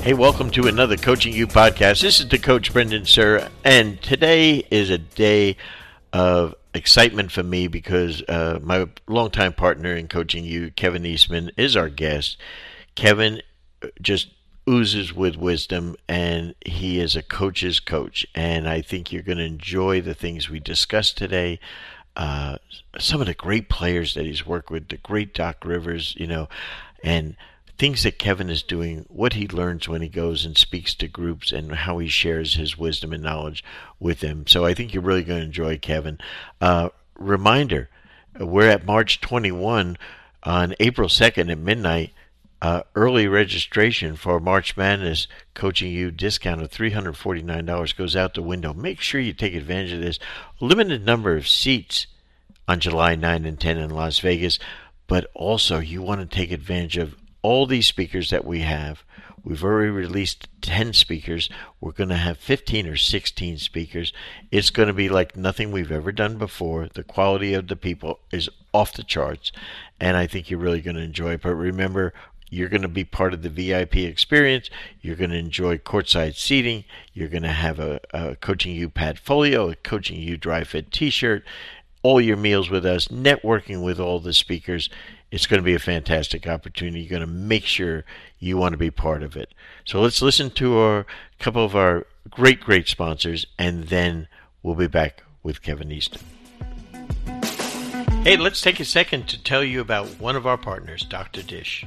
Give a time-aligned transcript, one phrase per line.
[0.00, 2.00] Hey, welcome to another Coaching U podcast.
[2.00, 5.56] This is the coach Brendan Suhr, and today is a day
[6.12, 11.76] of excitement for me because uh, my longtime partner in Coaching U, Kevin Eastman, is
[11.76, 12.38] our guest.
[12.94, 13.42] Kevin
[14.00, 14.28] just
[14.68, 18.26] oozes with wisdom, and he is a coach's coach.
[18.34, 21.58] And I think you're going to enjoy the things we discussed today.
[22.16, 22.58] Uh,
[22.98, 26.48] some of the great players that he's worked with, the great Doc Rivers, you know,
[27.02, 27.36] and
[27.78, 31.52] things that Kevin is doing, what he learns when he goes and speaks to groups,
[31.52, 33.62] and how he shares his wisdom and knowledge
[34.00, 34.46] with them.
[34.46, 36.18] So I think you're really going to enjoy Kevin.
[36.60, 37.88] Uh, reminder
[38.38, 39.96] we're at March 21
[40.42, 42.12] on April 2nd at midnight.
[42.60, 48.74] Uh, early registration for March Madness Coaching U discount of $349 goes out the window.
[48.74, 50.18] Make sure you take advantage of this.
[50.58, 52.08] limited number of seats
[52.66, 54.58] on July 9 and 10 in Las Vegas,
[55.06, 57.14] but also you want to take advantage of
[57.48, 59.02] all these speakers that we have.
[59.42, 61.48] We've already released 10 speakers.
[61.80, 64.12] We're going to have 15 or 16 speakers.
[64.50, 66.88] It's going to be like nothing we've ever done before.
[66.92, 69.50] The quality of the people is off the charts,
[69.98, 71.42] and I think you're really going to enjoy it.
[71.42, 72.12] But remember,
[72.50, 74.68] you're going to be part of the VIP experience.
[75.00, 76.84] You're going to enjoy courtside seating.
[77.14, 80.92] You're going to have a, a Coaching U pad folio, a Coaching U Dry Fit
[80.92, 81.44] t shirt,
[82.02, 84.90] all your meals with us, networking with all the speakers
[85.30, 87.00] it's going to be a fantastic opportunity.
[87.00, 88.04] You're going to make sure
[88.38, 89.52] you want to be part of it.
[89.84, 91.06] So let's listen to a
[91.38, 94.28] couple of our great, great sponsors, and then
[94.62, 96.24] we'll be back with Kevin Eastman.
[98.24, 101.42] Hey, let's take a second to tell you about one of our partners, Dr.
[101.42, 101.86] Dish.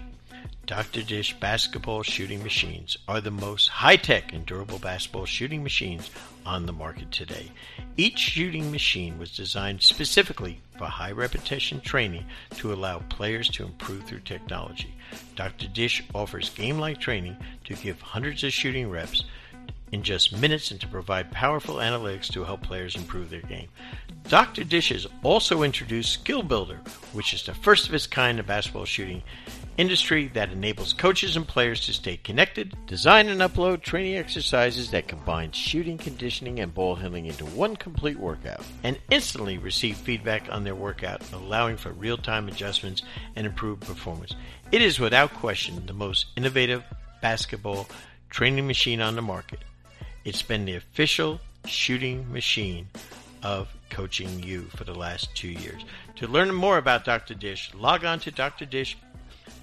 [0.67, 1.02] Dr.
[1.02, 6.09] Dish basketball shooting machines are the most high tech and durable basketball shooting machines
[6.45, 7.52] on the market today.
[7.98, 12.26] Each shooting machine was designed specifically for high repetition training
[12.58, 14.94] to allow players to improve through technology.
[15.36, 15.67] Dr.
[15.67, 19.23] Dish offers game like training to give hundreds of shooting reps
[19.92, 23.67] in just minutes and to provide powerful analytics to help players improve their game.
[24.30, 24.64] Dr.
[24.64, 26.80] Dish has also introduced Skill Builder,
[27.11, 29.22] which is the first of its kind in basketball shooting
[29.77, 35.08] industry that enables coaches and players to stay connected, design and upload training exercises that
[35.08, 40.64] combine shooting, conditioning, and ball handling into one complete workout, and instantly receive feedback on
[40.64, 43.02] their workout, allowing for real time adjustments
[43.36, 44.36] and improved performance.
[44.71, 46.83] It is without question the most innovative
[47.21, 47.87] basketball
[48.30, 49.60] training machine on the market.
[50.23, 52.87] It's been the official shooting machine
[53.43, 55.83] of coaching you for the last two years.
[56.17, 57.33] To learn more about Dr.
[57.33, 58.65] Dish, log on to Dr.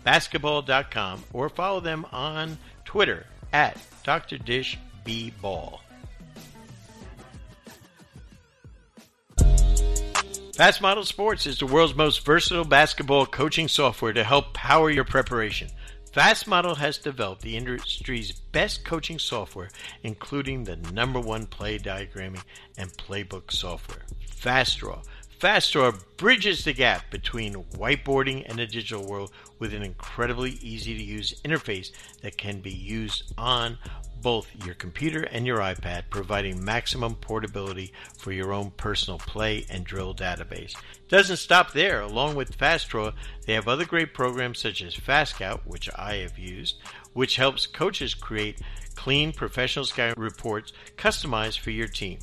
[0.08, 4.38] Basketball.com or follow them on Twitter at Dr.
[4.38, 5.82] Dish B Ball.
[10.56, 15.04] Fast Model Sports is the world's most versatile basketball coaching software to help power your
[15.04, 15.68] preparation.
[16.10, 19.68] Fast Model has developed the industry's best coaching software,
[20.04, 22.42] including the number one play diagramming
[22.78, 25.04] and playbook software, FastDraw
[25.38, 31.02] FastDraw bridges the gap between whiteboarding and the digital world with an incredibly easy to
[31.02, 33.78] use interface that can be used on
[34.20, 39.84] both your computer and your iPad, providing maximum portability for your own personal play and
[39.84, 40.74] drill database.
[41.06, 42.00] Doesn't stop there.
[42.00, 43.14] Along with FastDraw,
[43.46, 46.82] they have other great programs such as FastScout, which I have used,
[47.12, 48.60] which helps coaches create
[48.96, 52.18] clean professional scout reports customized for your team.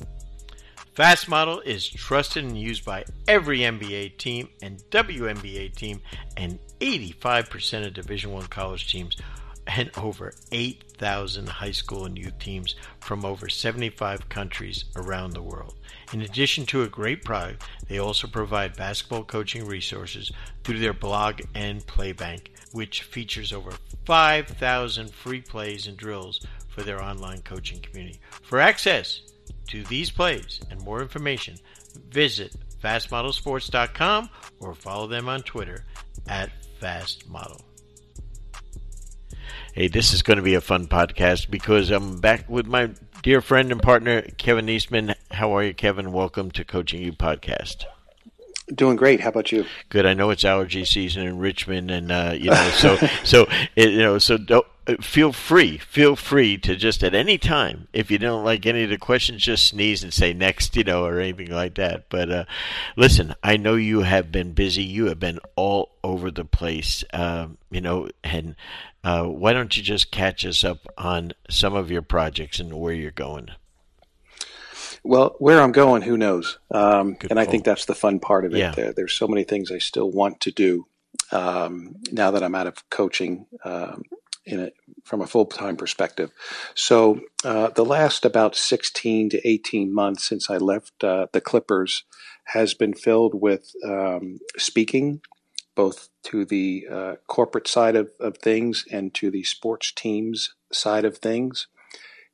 [0.96, 6.00] Fast Model is trusted and used by every NBA team and WNBA team
[6.38, 9.14] and 85% of Division 1 college teams
[9.66, 15.74] and over 8,000 high school and youth teams from over 75 countries around the world.
[16.14, 20.32] In addition to a great product, they also provide basketball coaching resources
[20.64, 23.72] through their blog and playbank, which features over
[24.06, 26.40] 5,000 free plays and drills
[26.70, 28.18] for their online coaching community.
[28.40, 29.20] For access
[29.68, 31.56] to these plays and more information,
[32.08, 35.84] visit fastmodelsports.com or follow them on Twitter
[36.28, 36.50] at
[36.80, 37.62] fastmodel.
[39.72, 42.90] Hey, this is going to be a fun podcast because I'm back with my
[43.22, 45.14] dear friend and partner, Kevin Eastman.
[45.30, 46.12] How are you, Kevin?
[46.12, 47.84] Welcome to Coaching U Podcast.
[48.74, 49.20] Doing great.
[49.20, 49.64] How about you?
[49.90, 50.06] Good.
[50.06, 53.46] I know it's allergy season in Richmond, and uh, you know, so so
[53.76, 54.66] it, you know, so don't
[55.00, 58.90] feel free, feel free to just at any time, if you don't like any of
[58.90, 62.08] the questions, just sneeze and say next, you know, or anything like that.
[62.08, 62.44] But uh,
[62.96, 64.84] listen, I know you have been busy.
[64.84, 68.54] You have been all over the place, um, you know, and
[69.02, 72.94] uh, why don't you just catch us up on some of your projects and where
[72.94, 73.50] you're going?
[75.06, 76.58] Well, where I'm going, who knows?
[76.70, 78.58] Um, and I think that's the fun part of it.
[78.58, 78.72] Yeah.
[78.72, 80.86] There, there's so many things I still want to do
[81.32, 83.46] um, now that I'm out of coaching.
[83.64, 84.02] Um,
[84.46, 84.70] in a,
[85.04, 86.30] from a full time perspective.
[86.74, 92.04] So uh, the last about 16 to 18 months since I left uh, the Clippers
[92.44, 95.20] has been filled with um, speaking,
[95.74, 101.04] both to the uh, corporate side of, of things and to the sports teams side
[101.04, 101.66] of things.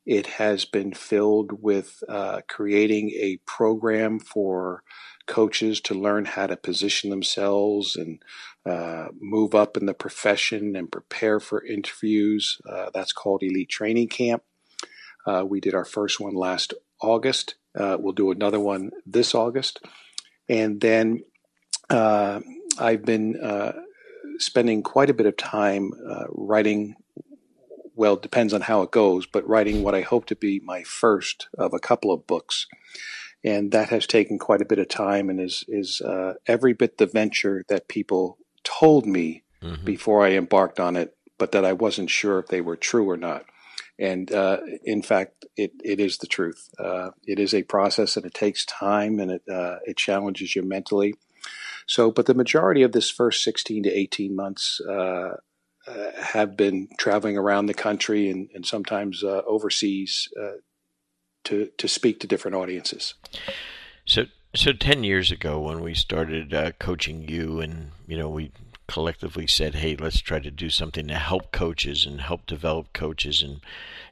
[0.05, 4.83] It has been filled with uh, creating a program for
[5.27, 8.21] coaches to learn how to position themselves and
[8.65, 12.57] uh, move up in the profession and prepare for interviews.
[12.69, 14.43] Uh, that's called Elite Training Camp.
[15.25, 17.55] Uh, we did our first one last August.
[17.77, 19.79] Uh, we'll do another one this August.
[20.49, 21.23] And then
[21.89, 22.41] uh,
[22.77, 23.39] I've been
[24.39, 25.91] spending quite a bit of time
[26.29, 26.95] writing.
[27.95, 31.47] Well, depends on how it goes, but writing what I hope to be my first
[31.57, 32.67] of a couple of books
[33.43, 36.97] and that has taken quite a bit of time and is is uh, every bit
[36.97, 39.83] the venture that people told me mm-hmm.
[39.83, 43.17] before I embarked on it, but that I wasn't sure if they were true or
[43.17, 43.45] not.
[43.99, 46.69] And uh, in fact, it, it is the truth.
[46.79, 50.63] Uh, it is a process, and it takes time, and it uh, it challenges you
[50.63, 51.15] mentally.
[51.85, 55.37] So, but the majority of this first sixteen to eighteen months uh,
[56.17, 60.29] have been traveling around the country and, and sometimes overseas
[61.43, 63.13] to to speak to different audiences.
[64.05, 64.25] So
[64.55, 68.51] so ten years ago when we started uh, coaching you, and you know we
[68.87, 73.41] collectively said, hey, let's try to do something to help coaches and help develop coaches
[73.41, 73.61] and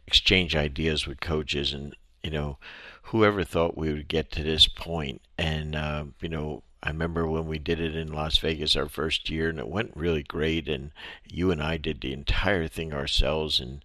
[0.08, 2.58] exchange ideas with coaches, and you know
[3.04, 6.64] whoever thought we would get to this point, and uh, you know.
[6.84, 9.96] I remember when we did it in Las Vegas our first year, and it went
[9.96, 10.68] really great.
[10.68, 10.92] And
[11.26, 13.84] you and I did the entire thing ourselves, and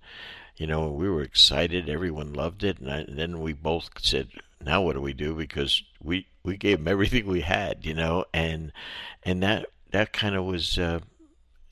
[0.57, 1.89] you know, we were excited.
[1.89, 4.29] Everyone loved it, and, I, and, then we both said,
[4.65, 8.25] "Now what do we do?" Because we we gave them everything we had, you know,
[8.33, 8.73] and
[9.23, 10.79] and that that kind of was.
[10.79, 11.01] Uh,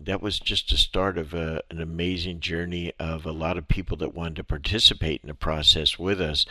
[0.02, 3.96] that was just the start of a, an amazing journey of a lot of people
[3.96, 6.44] that wanted to participate in the process with us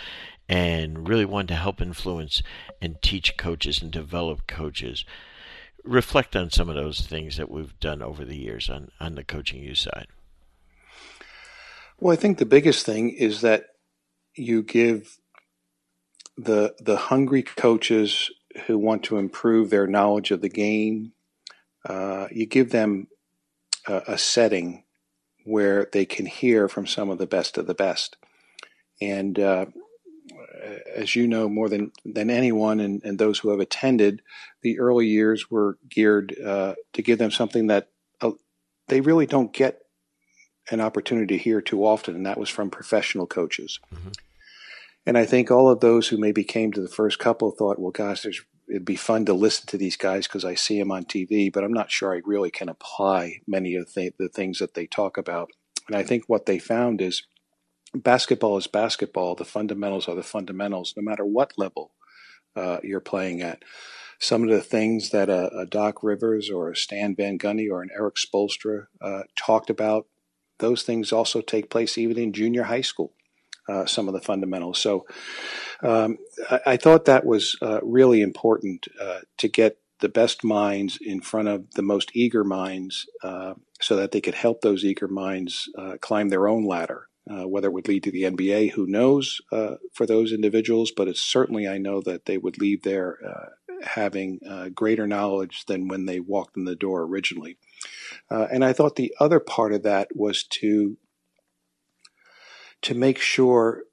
[0.50, 2.42] and really wanted to help influence
[2.82, 5.06] and teach coaches and develop coaches.
[5.84, 9.24] Reflect on some of those things that we've done over the years on, on the
[9.24, 10.08] coaching you side.
[12.00, 13.66] Well, I think the biggest thing is that
[14.36, 15.18] you give
[16.38, 18.32] the the hungry coaches
[18.66, 21.14] who want to improve their knowledge of the game.
[21.88, 23.08] Uh, you give them
[23.88, 24.84] a, a, setting
[25.44, 28.16] where they can hear from some of the best of the best,
[29.02, 29.66] and uh,
[30.96, 34.22] as you know more than than anyone, and, and, those who have attended,
[34.62, 37.90] the early years were geared uh, to give them something that
[38.22, 38.32] uh,
[38.88, 39.80] they really don't get
[40.72, 43.80] an opportunity to hear too often, and that was from professional coaches.
[43.94, 44.10] Mm-hmm.
[45.06, 47.92] And I think all of those who maybe came to the first couple thought, well,
[47.92, 51.52] gosh, it'd be fun to listen to these guys because I see them on TV,
[51.52, 54.88] but I'm not sure I really can apply many of the, the things that they
[54.88, 55.52] talk about.
[55.88, 57.24] And I think what they found is
[57.94, 59.36] basketball is basketball.
[59.36, 61.92] The fundamentals are the fundamentals, no matter what level
[62.56, 63.64] uh, you're playing at.
[64.20, 67.82] Some of the things that a, a, Doc Rivers or a Stan Van Gundy or
[67.82, 70.08] an Erik Spoelstra uh, talked about
[70.60, 73.14] those things also take place even in junior high school.
[73.68, 74.78] Uh, some of the fundamentals.
[74.78, 75.06] So
[75.82, 76.18] um,
[76.52, 81.22] I, I, thought that was uh, really important uh, to get the best minds in
[81.22, 85.70] front of the most eager minds uh, so that they could help those eager minds
[86.02, 87.08] climb their own ladder.
[87.30, 89.40] Uh, whether it would lead to the NBA, who knows
[89.94, 93.18] for those individuals, but it's certainly I know that they would leave there
[93.82, 94.42] having
[94.76, 97.58] greater knowledge than when they walked in the door originally.
[98.30, 100.98] Uh, and I thought the other part of that was to
[102.82, 103.84] to make sure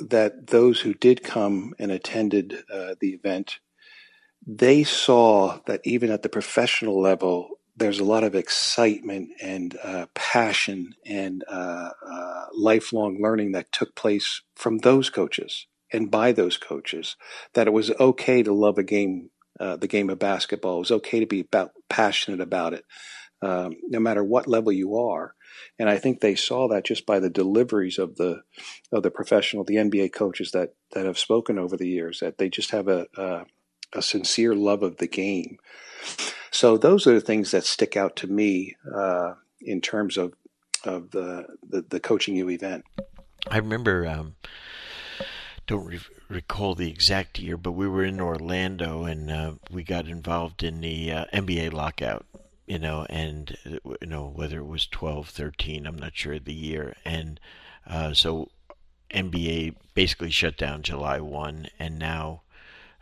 [0.00, 3.60] that those who did come and attended uh, the event,
[4.44, 10.06] they saw that even at the professional level, there's a lot of excitement and uh,
[10.14, 16.56] passion and uh, uh, lifelong learning that took place from those coaches and by those
[16.56, 17.16] coaches.
[17.54, 20.76] That it was okay to love a game, uh, the game of basketball.
[20.76, 22.84] It was okay to be about, passionate about it
[23.44, 25.34] um, no matter what level you are.
[25.78, 28.42] And I think they saw that just by the deliveries of the
[28.90, 32.48] of the professional, the NBA coaches that that have spoken over the years, that they
[32.48, 33.44] just have a a,
[33.92, 35.58] a sincere love of the game.
[36.50, 40.34] So those are the things that stick out to me uh, in terms of
[40.84, 42.84] of the, the, the coaching you event.
[43.50, 44.06] I remember.
[44.06, 44.36] Um,
[45.66, 50.06] don't re- recall the exact year, but we were in Orlando and uh, we got
[50.06, 52.26] involved in the uh, NBA lockout
[52.66, 56.94] you know, and you know whether it was 12, 13, I'm not sure the year,
[57.04, 57.38] and
[57.86, 58.50] uh, so
[59.10, 62.42] NBA basically shut down July 1, and now,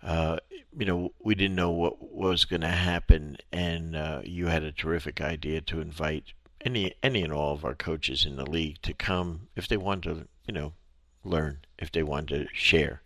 [0.03, 0.39] uh,
[0.77, 4.73] you know, we didn't know what was going to happen, and uh, you had a
[4.73, 6.33] terrific idea to invite
[6.65, 10.05] any any and all of our coaches in the league to come if they want
[10.05, 10.73] to, you know,
[11.25, 13.03] learn, if they want to share.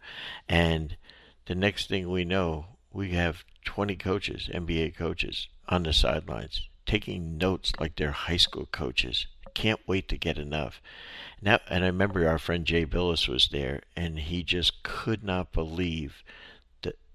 [0.48, 0.96] And
[1.46, 7.36] the next thing we know, we have 20 coaches, NBA coaches, on the sidelines taking
[7.36, 9.26] notes like they're high school coaches.
[9.54, 10.80] Can't wait to get enough.
[11.42, 15.52] Now, and I remember our friend Jay Bilas was there, and he just could not
[15.52, 16.22] believe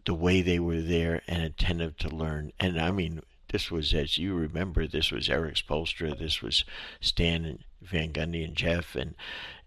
[0.06, 2.52] the way they were there and attentive to learn.
[2.60, 6.64] And I mean, this was, as you remember, this was Erik Spoelstra, this was
[7.02, 9.16] Stan and Van Gundy and Jeff, and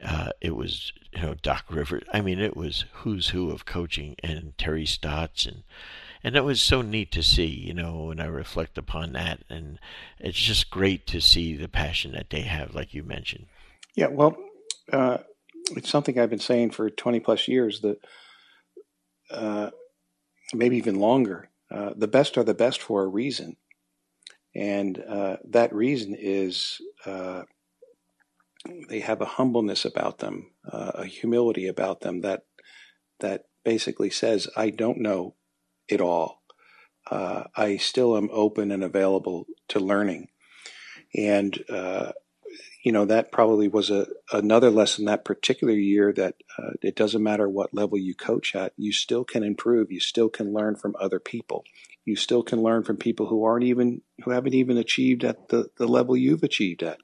[0.03, 2.05] uh, it was you know Doc Rivers.
[2.13, 5.65] I mean, it was who's who of coaching, and Terry Stotts, and
[6.23, 9.79] and it was so neat to see, you know, when I reflect upon that, and
[10.19, 13.47] it's just great to see the passion that they have, like you mentioned.
[13.95, 14.37] Yeah, well,
[14.93, 15.19] uh,
[15.73, 17.99] it's something I've been saying for twenty plus years that.
[19.31, 19.71] Uh,
[20.53, 21.51] maybe even longer.
[21.71, 23.57] Uh, the best are the best for a reason.
[24.55, 27.43] And uh, that reason is uh,
[28.89, 32.45] they have a humbleness about them, uh, a humility about them that
[33.21, 35.35] that basically says, "I don't know
[35.89, 36.43] it all.
[37.11, 40.29] Uh, I still am open and available to learning."
[41.17, 42.13] And uh,
[42.85, 47.23] you know that probably was a another lesson that particular year that uh, it doesn't
[47.23, 49.91] matter what level you coach at, you still can improve.
[49.91, 51.65] You still can learn from other people
[52.05, 55.71] you still can learn from people who aren't even who haven't even achieved at the,
[55.77, 56.99] the level you've achieved at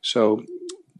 [0.00, 0.44] so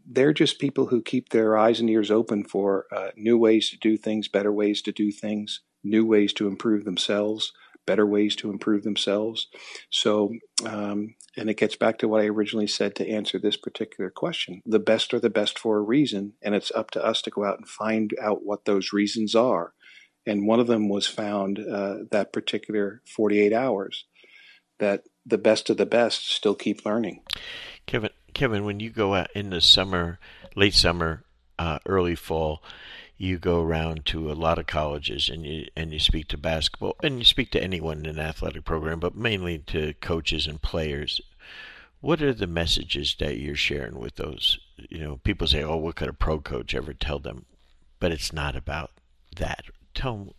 [0.07, 3.77] they're just people who keep their eyes and ears open for uh, new ways to
[3.77, 7.53] do things better ways to do things new ways to improve themselves
[7.85, 9.47] better ways to improve themselves.
[9.89, 10.33] So
[10.65, 14.61] um, and it gets back to what i originally said to answer this particular question.
[14.65, 17.45] The best are the best for a reason and it's up to us to go
[17.45, 19.73] out and find out what those reasons are.
[20.25, 24.05] And one of them was found uh, that particular 48 hours
[24.79, 27.21] that the best of the best still keep learning.
[27.85, 30.19] Kevin, Kevin, when you go out in the summer,
[30.55, 31.23] late summer,
[31.57, 32.63] uh, early fall,
[33.17, 36.95] you go around to a lot of colleges and you and you speak to basketball
[37.01, 41.21] and you speak to anyone in an athletic program, but mainly to coaches and players.
[42.01, 44.59] What are the messages that you're sharing with those?
[44.89, 47.45] You know, people say, "Oh, what could a pro coach ever tell them?"
[47.99, 48.91] But it's not about
[49.37, 50.35] that tell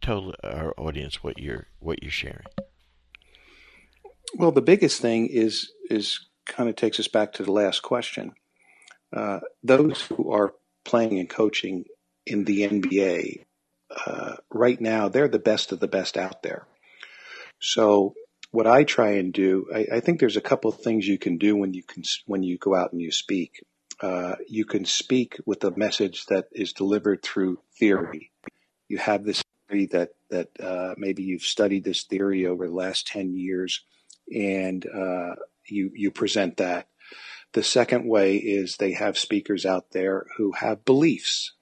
[0.00, 2.46] tell our audience what you're what you're sharing.
[4.36, 8.32] Well, the biggest thing is is kind of takes us back to the last question.
[9.12, 11.84] Uh, those who are playing and coaching
[12.26, 13.44] in the NBA
[14.06, 16.66] uh, right now, they're the best of the best out there.
[17.60, 18.14] So,
[18.52, 21.38] what I try and do, I, I think there's a couple of things you can
[21.38, 23.64] do when you can when you go out and you speak.
[24.00, 28.30] Uh, you can speak with a message that is delivered through theory
[28.90, 33.06] you have this theory that that uh, maybe you've studied this theory over the last
[33.06, 33.82] ten years,
[34.34, 35.36] and uh,
[35.66, 36.88] you you present that.
[37.52, 41.54] The second way is they have speakers out there who have beliefs.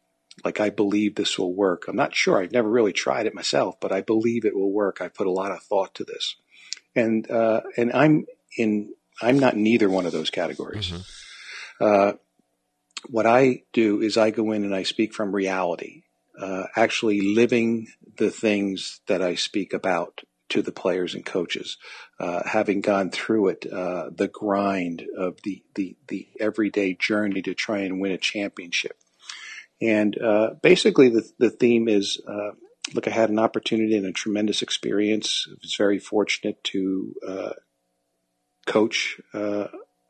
[0.45, 1.85] Like I believe this will work.
[1.89, 2.41] I'm not sure.
[2.41, 5.01] I've never really tried it myself, but I believe it will work.
[5.01, 6.37] I put a lot of thought to this,
[6.95, 8.27] and uh, and I'm
[8.57, 8.95] in.
[9.21, 10.91] I'm not neither one of those categories.
[10.91, 11.85] Mm-hmm.
[11.85, 12.13] Uh,
[13.09, 16.03] what I do is I go in and I speak from reality
[16.39, 21.77] uh, actually living the things that I speak about to the players and coaches,
[22.19, 27.55] uh, having gone through it, uh, the grind of the, the, the everyday journey to
[27.55, 28.99] try and win a championship.
[29.81, 32.51] And uh, basically, the, the theme is uh,
[32.95, 35.47] look, I had an opportunity and a tremendous experience.
[35.49, 37.53] I was very fortunate to uh,
[38.67, 39.21] coach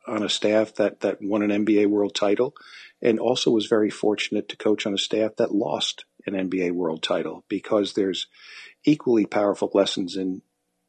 [0.09, 2.53] on a staff that, that won an NBA world title
[3.01, 7.03] and also was very fortunate to coach on a staff that lost an NBA world
[7.03, 8.27] title because there's
[8.83, 10.41] equally powerful lessons in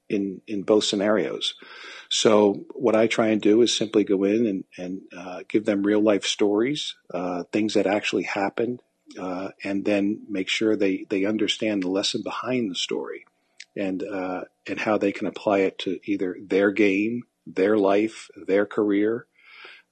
[0.08, 1.54] in in both scenarios.
[2.10, 5.84] So what I try and do is simply go in and and uh, give them
[5.84, 8.82] real life stories, uh, things that actually happened,
[9.18, 13.26] uh, and then make sure they they understand the lesson behind the story,
[13.76, 18.66] and uh, and how they can apply it to either their game, their life, their
[18.66, 19.26] career,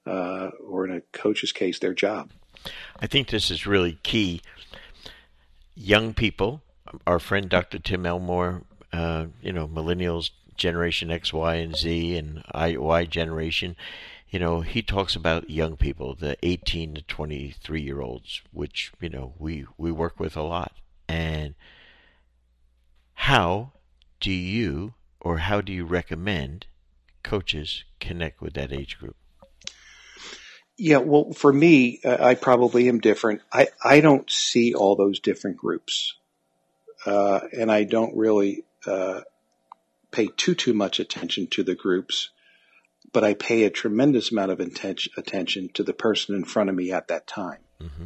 [0.05, 2.31] uh, or in a coach's case, their job.
[2.99, 4.41] I think this is really key
[5.73, 6.61] young people.
[7.07, 7.79] Our friend Dr.
[7.79, 13.75] Tim Elmore, uh, you know, millennials, Generation X, Y, and Z, and I, Y generation.
[14.29, 19.09] You know, he talks about young people, the 18 to 23 year olds, which you
[19.09, 20.73] know we we work with a lot.
[21.07, 21.55] And
[23.15, 23.71] how
[24.19, 26.67] do you or how do you recommend
[27.23, 29.15] coaches connect with that age group?
[30.77, 33.41] Yeah, well, for me, uh, I probably am different.
[33.51, 36.15] I, I don't see all those different groups,
[37.05, 39.21] uh, and I don't really uh,
[40.11, 42.29] pay too too much attention to the groups.
[43.11, 46.75] but I pay a tremendous amount of attention, attention to the person in front of
[46.75, 47.59] me at that time.
[47.81, 48.05] Mm-hmm.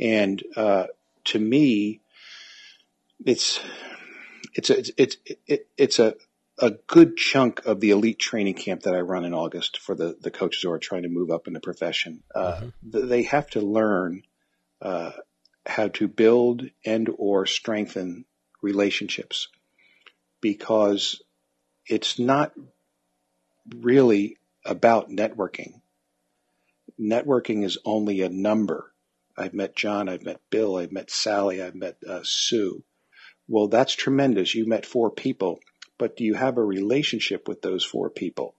[0.00, 0.86] And uh,
[1.24, 2.00] to me,
[3.24, 3.60] it's
[4.54, 5.16] it's a, it's it's
[5.46, 6.14] it, it's a
[6.58, 10.16] a good chunk of the elite training camp that I run in August for the
[10.20, 12.22] the coaches who are trying to move up in the profession.
[12.34, 13.08] Uh, mm-hmm.
[13.08, 14.22] They have to learn
[14.80, 15.12] uh,
[15.66, 18.24] how to build and or strengthen
[18.62, 19.48] relationships
[20.40, 21.20] because
[21.90, 22.52] it's not
[23.78, 25.80] really about networking.
[26.98, 28.92] Networking is only a number.
[29.36, 32.84] I've met John, I've met Bill, I've met Sally, I've met uh, Sue.
[33.48, 34.54] Well, that's tremendous.
[34.54, 35.58] You met four people,
[35.98, 38.54] but do you have a relationship with those four people?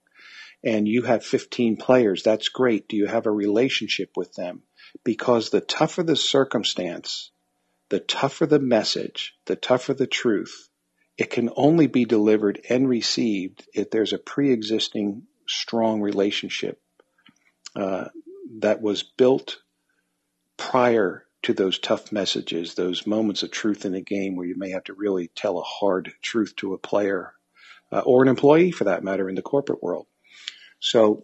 [0.62, 2.22] And you have 15 players.
[2.22, 2.86] That's great.
[2.86, 4.62] Do you have a relationship with them?
[5.04, 7.30] Because the tougher the circumstance,
[7.88, 10.68] the tougher the message, the tougher the truth,
[11.22, 16.80] it can only be delivered and received if there's a pre-existing strong relationship
[17.76, 18.06] uh,
[18.58, 19.58] that was built
[20.56, 24.70] prior to those tough messages, those moments of truth in a game where you may
[24.70, 27.34] have to really tell a hard truth to a player
[27.92, 30.08] uh, or an employee for that matter in the corporate world.
[30.80, 31.22] So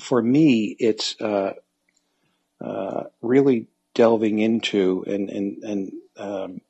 [0.00, 1.52] for me, it's uh,
[2.64, 6.60] uh really delving into and and and um,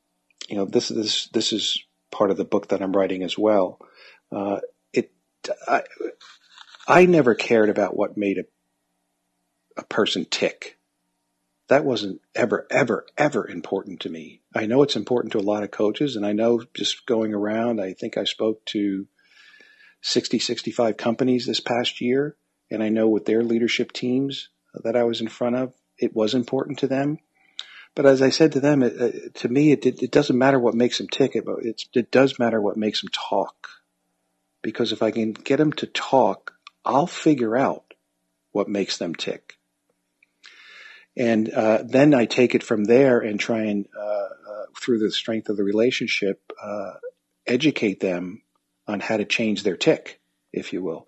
[0.49, 3.79] you know this this this is part of the book that I'm writing as well.
[4.33, 4.61] Uh,
[4.93, 5.13] it
[5.67, 5.83] I,
[6.89, 8.45] I never cared about what made a
[9.77, 10.79] a person tick.
[11.69, 14.41] That wasn't ever, ever, ever important to me.
[14.55, 17.81] I know it's important to a lot of coaches, and I know just going around,
[17.81, 19.07] I think I spoke to
[20.03, 22.37] 60, 65 companies this past year,
[22.71, 24.49] and I know with their leadership teams
[24.85, 27.19] that I was in front of, it was important to them.
[27.97, 30.75] But as I said to them, it, uh, to me, it, it, doesn't matter what
[30.75, 31.33] makes them tick.
[31.35, 33.69] It, it does matter what makes them talk.
[34.63, 36.53] Because if I can get them to talk,
[36.85, 37.95] I'll figure out
[38.53, 39.55] what makes them tick.
[41.17, 45.11] And uh, then I take it from there and try and, uh, uh, through the
[45.11, 46.95] strength of the relationship, uh,
[47.47, 48.43] educate them
[48.87, 50.21] on how to change their tick,
[50.53, 51.07] if you will.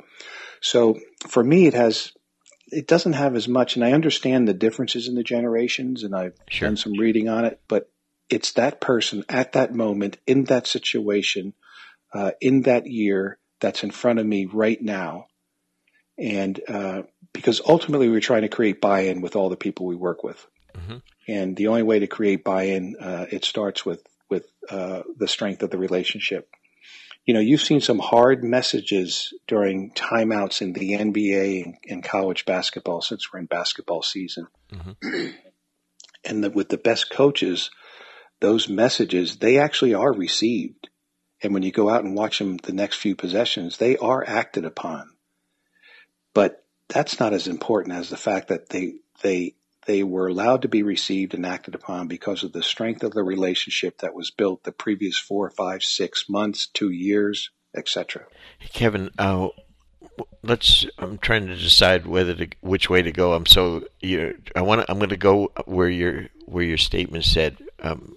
[0.62, 2.12] So for me, it has,
[2.70, 6.36] it doesn't have as much, and I understand the differences in the generations, and I've
[6.48, 6.68] sure.
[6.68, 7.90] done some reading on it, but
[8.28, 11.54] it's that person at that moment, in that situation,
[12.12, 15.26] uh, in that year, that's in front of me right now
[16.18, 17.02] and uh,
[17.32, 20.96] because ultimately we're trying to create buy-in with all the people we work with, mm-hmm.
[21.28, 25.62] and the only way to create buy-in uh, it starts with with uh, the strength
[25.62, 26.50] of the relationship.
[27.28, 32.46] You know, you've seen some hard messages during timeouts in the NBA and, and college
[32.46, 35.26] basketball since we're in basketball season, mm-hmm.
[36.24, 37.70] and the, with the best coaches,
[38.40, 40.88] those messages they actually are received.
[41.42, 44.64] And when you go out and watch them the next few possessions, they are acted
[44.64, 45.10] upon
[46.38, 49.56] but that's not as important as the fact that they they
[49.88, 53.22] they were allowed to be received and acted upon because of the strength of the
[53.22, 58.26] relationship that was built the previous four, five, six months, two years, etc.
[58.74, 59.48] Kevin, uh,
[60.42, 60.84] let's.
[60.98, 63.32] I'm trying to decide whether to which way to go.
[63.32, 64.38] I'm so you.
[64.54, 64.84] I want.
[64.90, 67.56] I'm going to go where your where your statement said.
[67.82, 68.16] Um,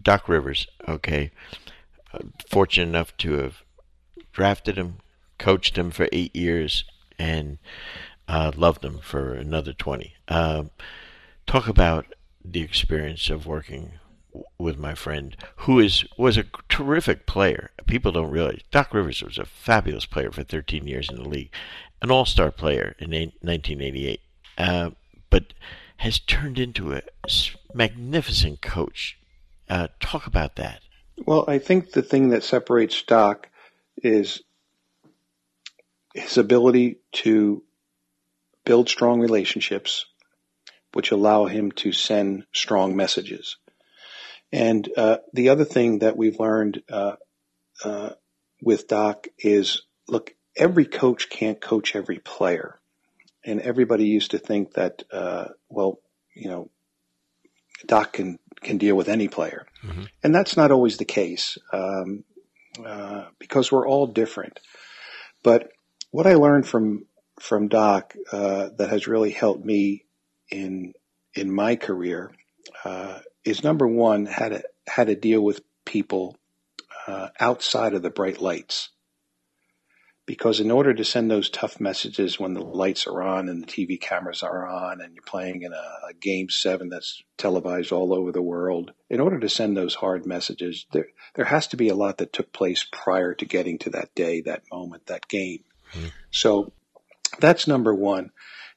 [0.00, 0.68] Doc Rivers.
[0.86, 1.32] Okay,
[2.12, 3.62] uh, fortunate enough to have
[4.30, 4.98] drafted him,
[5.40, 6.84] coached him for eight years,
[7.18, 7.58] and
[8.28, 10.14] uh, loved them for another 20.
[10.28, 10.70] Um,
[11.46, 12.06] talk about
[12.44, 13.92] the experience of working
[14.58, 17.70] with my friend, who is was a terrific player.
[17.86, 21.50] People don't realize Doc Rivers was a fabulous player for 13 years in the league,
[22.02, 24.20] an All-Star player in 1988,
[24.58, 24.90] uh,
[25.30, 25.54] but
[25.98, 27.02] has turned into a
[27.72, 29.18] magnificent coach.
[29.68, 30.80] Uh, talk about that.
[31.24, 33.48] Well, I think the thing that separates Doc
[33.96, 34.42] is
[36.12, 37.62] his ability to
[38.64, 40.06] build strong relationships,
[40.92, 43.56] which allow him to send strong messages.
[44.52, 47.16] And uh, the other thing that we've learned uh,
[47.84, 48.10] uh,
[48.62, 52.78] with Doc is look, every coach can't coach every player.
[53.44, 55.98] And everybody used to think that, uh, well,
[56.34, 56.70] you know,
[57.84, 59.66] Doc can, can deal with any player.
[59.84, 60.04] Mm-hmm.
[60.22, 62.24] And that's not always the case um,
[62.84, 64.60] uh, because we're all different.
[65.42, 65.68] But
[66.10, 67.04] what I learned from
[67.40, 70.04] from Doc uh, that has really helped me
[70.50, 70.94] in
[71.34, 72.32] in my career
[72.84, 76.36] uh, is number one how to how to deal with people
[77.06, 78.90] uh, outside of the bright lights.
[80.26, 83.66] Because in order to send those tough messages when the lights are on and the
[83.66, 88.14] TV cameras are on and you're playing in a, a game seven that's televised all
[88.14, 91.90] over the world, in order to send those hard messages, there there has to be
[91.90, 95.62] a lot that took place prior to getting to that day, that moment, that game.
[96.30, 96.72] So
[97.38, 98.30] that's number one.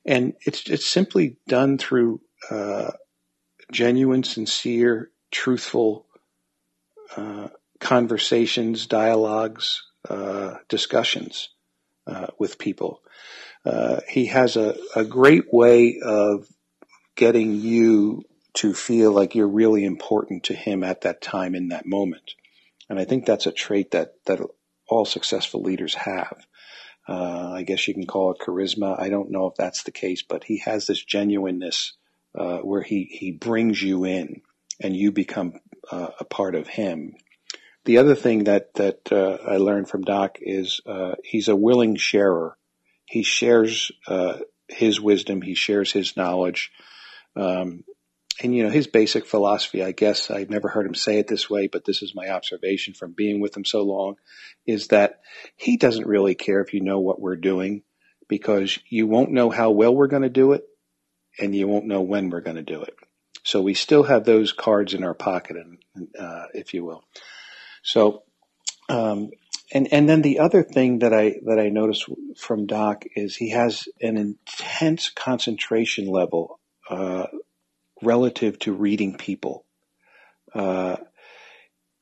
[0.05, 2.91] And it's, it's simply done through, uh,
[3.71, 6.05] genuine, sincere, truthful,
[7.15, 11.49] uh, conversations, dialogues, uh, discussions,
[12.05, 13.01] uh, with people.
[13.65, 16.47] Uh, he has a, a great way of
[17.15, 21.85] getting you to feel like you're really important to him at that time in that
[21.85, 22.33] moment.
[22.89, 24.39] And I think that's a trait that, that
[24.87, 26.47] all successful leaders have.
[27.07, 28.99] Uh, I guess you can call it charisma.
[28.99, 31.93] I don't know if that's the case, but he has this genuineness
[32.35, 34.41] uh, where he, he brings you in
[34.81, 35.59] and you become
[35.91, 37.13] uh, a part of him.
[37.85, 41.95] The other thing that, that uh, I learned from Doc is uh, he's a willing
[41.95, 42.57] sharer.
[43.05, 43.91] He shares
[44.67, 46.71] his wisdom, he shares his knowledge.
[47.35, 47.83] Um,
[48.41, 51.49] and you know his basic philosophy i guess i've never heard him say it this
[51.49, 54.15] way but this is my observation from being with him so long
[54.65, 55.21] is that
[55.55, 57.83] he doesn't really care if you know what we're doing
[58.27, 60.63] because you won't know how well we're going to do it
[61.39, 62.95] and you won't know when we're going to do it.
[63.43, 67.03] So we still have those cards in our pocket and uh, if you will.
[67.83, 68.23] So
[68.89, 69.31] um,
[69.71, 72.05] and and then the other thing that I that I noticed
[72.37, 77.27] from Doc is he has an intense concentration level uh,
[78.01, 79.65] relative to reading people.
[80.53, 80.97] Uh,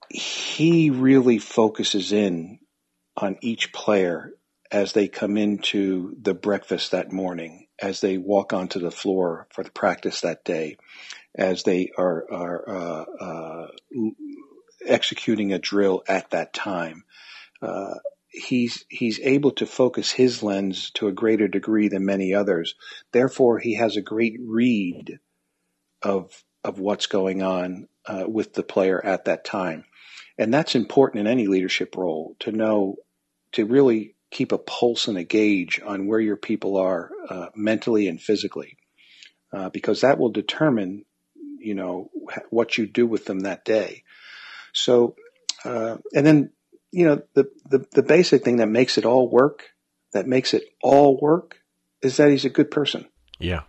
[0.10, 2.60] he really focuses in
[3.18, 4.34] on each player
[4.72, 9.64] as they come into the breakfast that morning, as they walk onto the floor for
[9.64, 10.78] the practice that day,
[11.34, 13.68] as they are, are uh, uh,
[14.86, 17.04] executing a drill at that time.
[17.62, 17.96] Uh,
[18.28, 22.76] he's he's able to focus his lens to a greater degree than many others.
[23.12, 25.20] Therefore, he has a great read
[26.06, 29.84] of of what's going on uh, with the player at that time,
[30.38, 32.96] and that's important in any leadership role to know
[33.52, 38.08] to really keep a pulse and a gauge on where your people are uh, mentally
[38.08, 38.78] and physically,
[39.52, 41.04] uh, because that will determine
[41.60, 42.12] you know
[42.50, 44.04] what you do with them that day.
[44.74, 45.15] So,
[45.63, 46.52] uh, and then
[46.91, 49.63] you know the, the the basic thing that makes it all work,
[50.13, 51.58] that makes it all work,
[52.04, 53.08] is that he's a good person.
[53.39, 53.63] Yeah,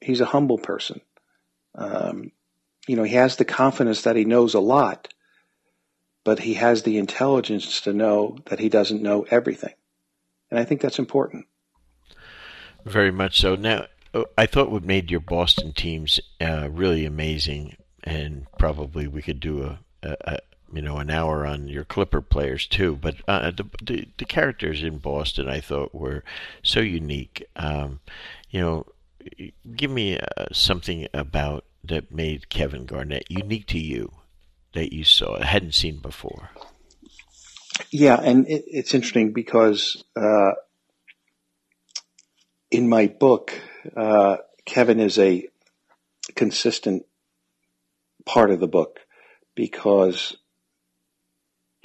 [0.00, 1.02] he's a humble person.
[1.74, 2.32] Um,
[2.86, 5.12] you know, he has the confidence that he knows a lot,
[6.24, 9.74] but he has the intelligence to know that he doesn't know everything.
[10.50, 11.46] And I think that's important.
[12.84, 13.54] Very much so.
[13.54, 19.22] Now, uh, I thought what made your Boston teams uh, really amazing, and probably we
[19.22, 20.38] could do a, a, a,
[20.72, 22.96] you know an hour on your Clipper players too.
[22.96, 26.24] But uh, the, the, the characters in Boston, I thought, were
[26.62, 27.44] so unique.
[27.56, 28.00] Um,
[28.50, 28.86] you know,
[29.76, 34.12] give me uh, something about that made Kevin Garnett unique to you
[34.72, 36.50] that you saw hadn't seen before.
[37.90, 40.52] Yeah, and it, it's interesting because uh,
[42.70, 43.52] in my book,
[43.96, 45.48] uh, Kevin is a
[46.34, 47.04] consistent
[48.24, 49.00] part of the book
[49.54, 50.36] because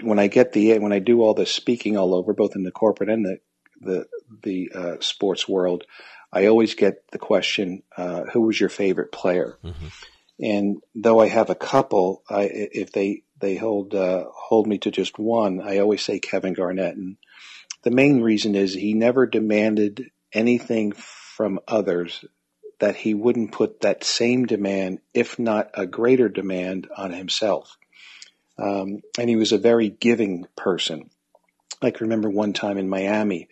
[0.02, 2.72] when I get the when I do all the speaking all over, both in the
[2.72, 3.40] corporate and the
[3.82, 4.08] the
[4.44, 5.84] the uh, sports world,
[6.32, 9.88] I always get the question, uh, "Who was your favorite player?" Mm-hmm.
[10.42, 14.92] And though I have a couple, I, if they they hold uh, hold me to
[14.92, 16.96] just one, I always say Kevin Garnett.
[16.96, 17.18] And
[17.84, 22.24] the main reason is he never demanded anything from others
[22.80, 27.78] that he wouldn't put that same demand, if not a greater demand, on himself.
[28.58, 31.10] Um, and he was a very giving person.
[31.82, 33.48] I can remember one time in Miami,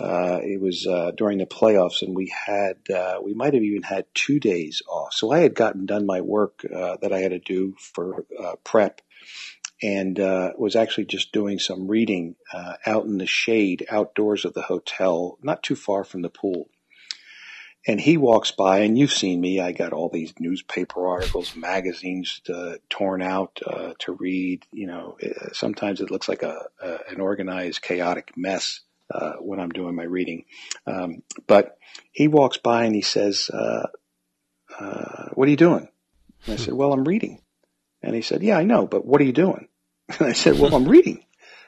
[0.00, 3.82] uh, it was uh, during the playoffs, and we had uh, we might have even
[3.82, 5.12] had two days off.
[5.12, 8.56] So I had gotten done my work uh, that I had to do for uh,
[8.64, 9.02] prep,
[9.82, 12.36] and uh, was actually just doing some reading
[12.86, 16.70] out in the shade outdoors of the hotel, not too far from the pool.
[17.86, 19.58] And he walks by, and you've seen me.
[19.58, 22.40] I got all these newspaper articles, magazines
[22.88, 23.60] torn out
[24.00, 24.64] to read.
[24.70, 25.18] You know,
[25.52, 28.80] sometimes it looks like a, a an organized, chaotic mess
[29.10, 30.44] uh, when I'm doing my reading.
[30.86, 31.76] Um, but
[32.12, 33.86] he walks by and he says, uh,
[34.78, 35.88] uh, "What are you doing?"
[36.46, 37.42] And I said, "Well, I'm reading."
[38.02, 39.68] And he said, "Yeah, I know, but what are you doing?"
[40.18, 41.24] And I said, "Well, I'm reading."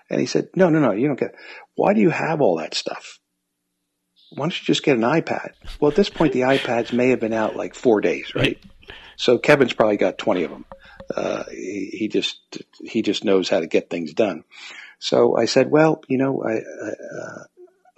[0.09, 1.31] And he said, "No, no, no, you don't get.
[1.31, 1.37] It.
[1.75, 3.19] Why do you have all that stuff?
[4.31, 5.51] Why don't you just get an iPad?"
[5.81, 8.59] Well, at this point, the iPads may have been out like four days, right?
[9.17, 10.65] So Kevin's probably got twenty of them.
[11.15, 12.41] Uh, he, he, just
[12.85, 14.45] he just knows how to get things done.
[15.03, 17.45] So I said, well, you know, I, uh,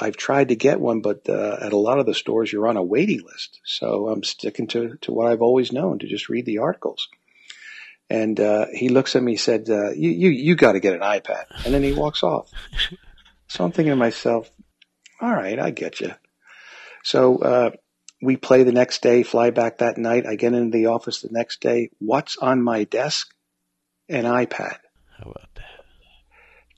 [0.01, 2.79] I've tried to get one, but uh, at a lot of the stores, you're on
[2.79, 3.61] a waiting list.
[3.63, 7.07] So I'm sticking to, to what I've always known to just read the articles.
[8.09, 11.01] And uh, he looks at me, said, uh, "You you you got to get an
[11.01, 12.51] iPad," and then he walks off.
[13.49, 14.51] so I'm thinking to myself,
[15.21, 16.13] "All right, I get you."
[17.03, 17.71] So uh,
[18.23, 20.27] we play the next day, fly back that night.
[20.27, 21.91] I get into the office the next day.
[21.99, 23.29] What's on my desk?
[24.09, 24.79] An iPad.
[25.19, 25.54] How about?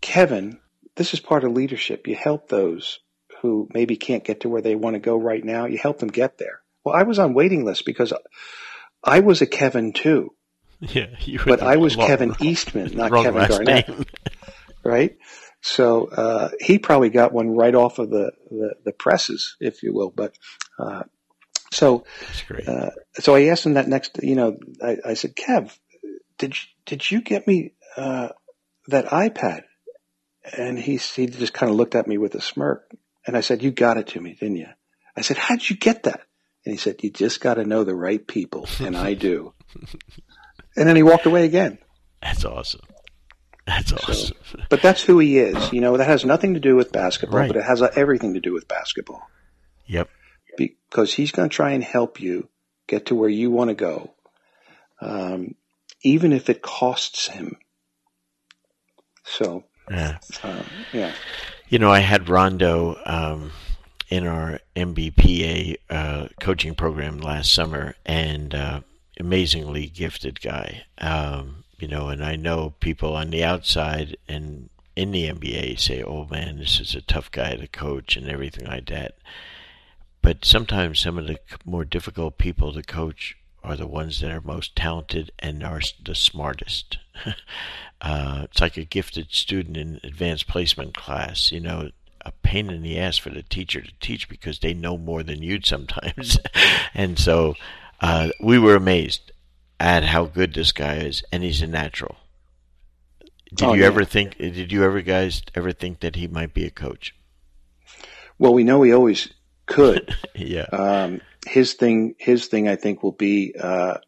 [0.06, 0.60] Kevin,
[0.94, 2.06] this is part of leadership.
[2.06, 3.00] You help those
[3.42, 5.66] who maybe can't get to where they want to go right now.
[5.66, 6.60] You help them get there.
[6.84, 8.12] Well, I was on waiting list because
[9.02, 10.32] I was a Kevin too.
[10.78, 13.90] Yeah, you but I was long, Kevin Eastman, not Kevin Garnett.
[14.84, 15.16] right?
[15.62, 19.94] So uh, he probably got one right off of the, the, the presses, if you
[19.94, 20.10] will.
[20.10, 20.36] But
[20.78, 21.04] uh,
[21.72, 22.04] so
[22.68, 24.20] uh, so I asked him that next.
[24.22, 25.76] You know, I, I said, Kev,
[26.36, 28.28] did you, did you get me uh,
[28.88, 29.62] that iPad?
[30.56, 32.90] And he he just kind of looked at me with a smirk.
[33.26, 34.68] And I said, You got it to me, didn't you?
[35.16, 36.20] I said, How'd you get that?
[36.64, 38.68] And he said, You just got to know the right people.
[38.80, 39.54] And I do.
[40.76, 41.78] and then he walked away again.
[42.22, 42.82] That's awesome.
[43.66, 44.36] That's awesome.
[44.50, 45.72] So, but that's who he is.
[45.72, 47.48] You know, that has nothing to do with basketball, right.
[47.48, 49.22] but it has everything to do with basketball.
[49.86, 50.08] Yep.
[50.56, 52.48] Because he's going to try and help you
[52.86, 54.14] get to where you want to go,
[55.00, 55.56] um,
[56.02, 57.56] even if it costs him.
[59.24, 60.18] So, yeah.
[60.92, 61.12] Yeah.
[61.68, 63.52] You know, I had Rondo um,
[64.08, 68.80] in our NBPA uh, coaching program last summer, and uh,
[69.18, 70.84] amazingly gifted guy.
[70.98, 76.02] Um, you know, and I know people on the outside and in the NBA say,
[76.02, 79.16] "Oh man, this is a tough guy to coach" and everything like that.
[80.22, 84.40] But sometimes some of the more difficult people to coach are the ones that are
[84.40, 86.98] most talented and are the smartest.
[87.98, 91.50] Uh, it's like a gifted student in advanced placement class.
[91.50, 94.98] You know, a pain in the ass for the teacher to teach because they know
[94.98, 96.38] more than you sometimes.
[96.94, 97.54] and so
[98.02, 99.32] uh, we were amazed
[99.80, 102.16] at how good this guy is, and he's a natural.
[103.54, 103.86] Did oh, you yeah.
[103.86, 104.36] ever think?
[104.36, 107.14] Did you ever guys ever think that he might be a coach?
[108.38, 109.32] Well, we know he always
[109.66, 110.14] could.
[110.34, 110.64] yeah.
[110.64, 113.98] Um, his thing, his thing, I think, will be uh,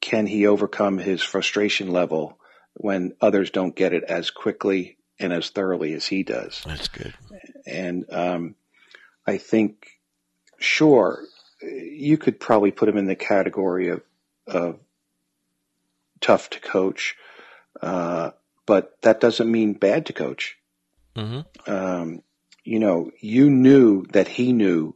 [0.00, 2.38] can he overcome his frustration level
[2.74, 6.62] when others don't get it as quickly and as thoroughly as he does.
[6.66, 7.14] That's good.
[7.66, 8.54] And um,
[9.26, 9.86] I think,
[10.58, 11.24] sure,
[11.62, 14.02] you could probably put him in the category of,
[14.46, 14.78] of
[16.20, 17.16] tough to coach,
[17.80, 18.30] uh,
[18.66, 20.56] but that doesn't mean bad to coach.
[21.14, 21.72] Mm-hmm.
[21.72, 22.22] Um,
[22.64, 24.94] you know, you knew that he knew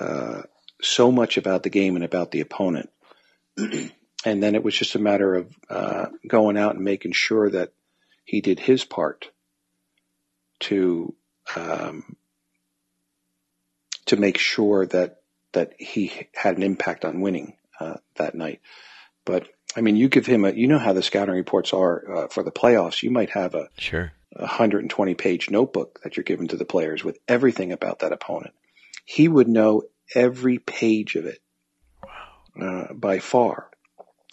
[0.00, 0.42] uh,
[0.82, 2.90] so much about the game and about the opponent.
[3.56, 7.72] and then it was just a matter of uh, going out and making sure that
[8.24, 9.30] he did his part
[10.60, 11.14] to
[11.54, 12.16] um,
[14.06, 15.20] to make sure that
[15.52, 18.60] that he had an impact on winning uh, that night.
[19.24, 22.28] But I mean, you give him a you know how the scouting reports are uh,
[22.28, 23.02] for the playoffs.
[23.02, 27.18] You might have a sure 120 page notebook that you're giving to the players with
[27.28, 28.54] everything about that opponent.
[29.06, 31.38] He would know every page of it
[32.60, 33.70] uh, by far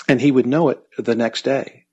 [0.07, 1.85] and he would know it the next day.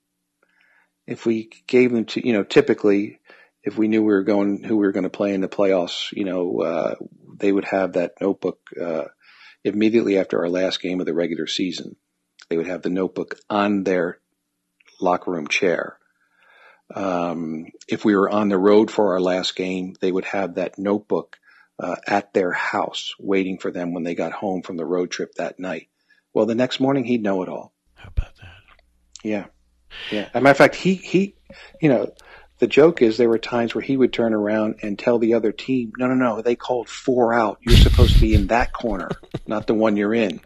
[1.07, 3.19] If we gave him to, you know, typically,
[3.63, 6.11] if we knew we were going, who we were going to play in the playoffs,
[6.11, 6.95] you know, uh,
[7.37, 9.05] they would have that notebook uh,
[9.63, 11.95] immediately after our last game of the regular season.
[12.49, 14.19] They would have the notebook on their
[14.99, 15.97] locker room chair.
[16.93, 20.77] Um, if we were on the road for our last game, they would have that
[20.77, 21.37] notebook
[21.81, 25.33] uh, at their house waiting for them when they got home from the road trip
[25.35, 25.87] that night.
[26.33, 27.73] Well, the next morning he'd know it all.
[27.95, 28.53] How about that?
[29.23, 29.45] Yeah.
[30.11, 30.29] Yeah.
[30.33, 31.35] As a matter of fact, he, he,
[31.81, 32.13] you know,
[32.59, 35.51] the joke is there were times where he would turn around and tell the other
[35.51, 37.57] team, no, no, no, they called four out.
[37.61, 39.09] You're supposed to be in that corner,
[39.47, 40.39] not the one you're in.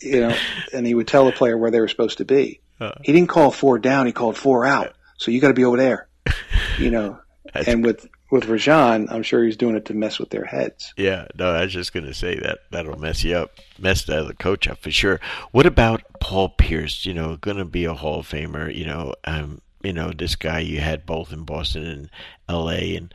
[0.00, 0.36] You know,
[0.72, 2.60] and he would tell the player where they were supposed to be.
[2.80, 4.94] Uh, he didn't call four down, he called four out.
[5.18, 6.08] So you got to be over there,
[6.78, 7.18] you know.
[7.54, 10.92] and with with Rajon, I'm sure he's doing it to mess with their heads.
[10.96, 14.18] Yeah, no, I was just going to say that that'll mess you up, mess the
[14.18, 15.20] other coach up for sure.
[15.52, 17.06] What about Paul Pierce?
[17.06, 18.74] You know, going to be a Hall of Famer.
[18.74, 22.10] You know, um, you know this guy you had both in Boston and
[22.48, 22.96] L.A.
[22.96, 23.14] and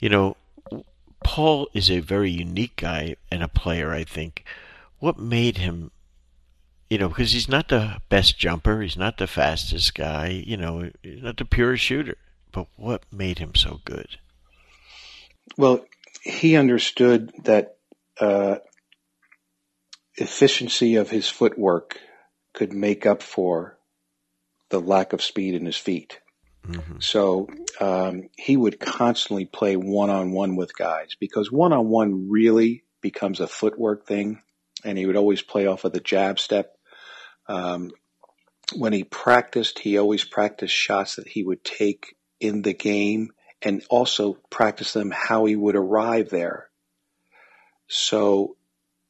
[0.00, 0.36] you know,
[1.24, 3.90] Paul is a very unique guy and a player.
[3.90, 4.44] I think.
[4.98, 5.92] What made him?
[6.90, 10.28] You know, because he's not the best jumper, he's not the fastest guy.
[10.28, 12.18] You know, he's not the purest shooter.
[12.52, 14.18] But what made him so good?
[15.56, 15.84] Well,
[16.22, 17.76] he understood that
[18.20, 18.56] uh,
[20.16, 21.98] efficiency of his footwork
[22.52, 23.78] could make up for
[24.70, 26.20] the lack of speed in his feet.
[26.66, 26.98] Mm-hmm.
[27.00, 27.48] So
[27.80, 32.84] um, he would constantly play one on one with guys because one on one really
[33.00, 34.42] becomes a footwork thing,
[34.84, 36.74] and he would always play off of the jab step.
[37.48, 37.92] Um,
[38.74, 43.30] when he practiced, he always practiced shots that he would take in the game
[43.62, 46.68] and also practice them how he would arrive there.
[47.88, 48.56] So,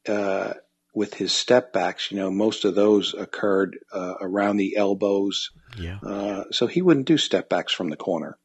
[0.07, 0.53] uh,
[0.93, 5.51] with his step backs, you know, most of those occurred uh, around the elbows.
[5.77, 5.99] Yeah.
[6.01, 8.37] Uh, so he wouldn't do step backs from the corner.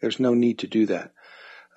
[0.00, 1.12] There's no need to do that.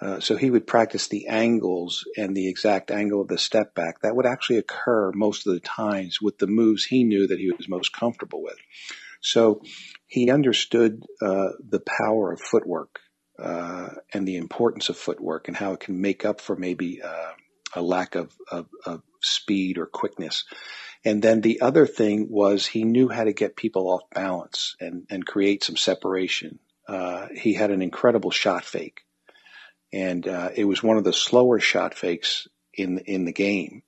[0.02, 4.02] Uh, so he would practice the angles and the exact angle of the step back.
[4.02, 7.52] That would actually occur most of the times with the moves he knew that he
[7.58, 8.58] was most comfortable with.
[9.22, 9.62] So
[10.06, 13.00] he understood uh, the power of footwork
[13.40, 17.32] uh, and the importance of footwork and how it can make up for maybe uh,
[17.76, 20.46] a lack of, of, of speed or quickness.
[21.06, 25.06] And then the other thing was he knew how to get people off balance and,
[25.10, 26.60] and create some separation.
[26.88, 29.02] Uh, he had an incredible shot fake,
[29.92, 33.84] and uh, it was one of the slower shot fakes in in the game.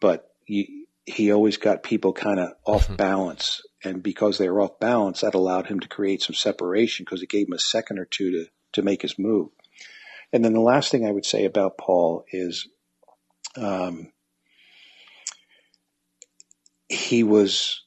[0.00, 2.96] But he, he always got people kind of off mm-hmm.
[2.96, 7.22] balance, and because they were off balance, that allowed him to create some separation because
[7.22, 9.48] it gave him a second or two to to make his move.
[10.32, 12.68] And then the last thing I would say about Paul is,
[13.56, 14.12] um,
[16.88, 17.82] he was,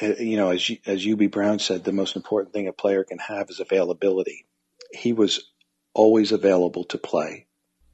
[0.00, 3.18] uh, you know, as as Hubie Brown said, the most important thing a player can
[3.18, 4.46] have is availability.
[4.92, 5.50] He was
[5.94, 7.46] always available to play.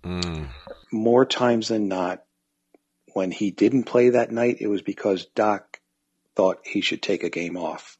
[0.02, 0.48] Mm.
[0.90, 2.24] More times than not,
[3.14, 5.80] when he didn't play that night, it was because Doc
[6.34, 7.98] thought he should take a game off.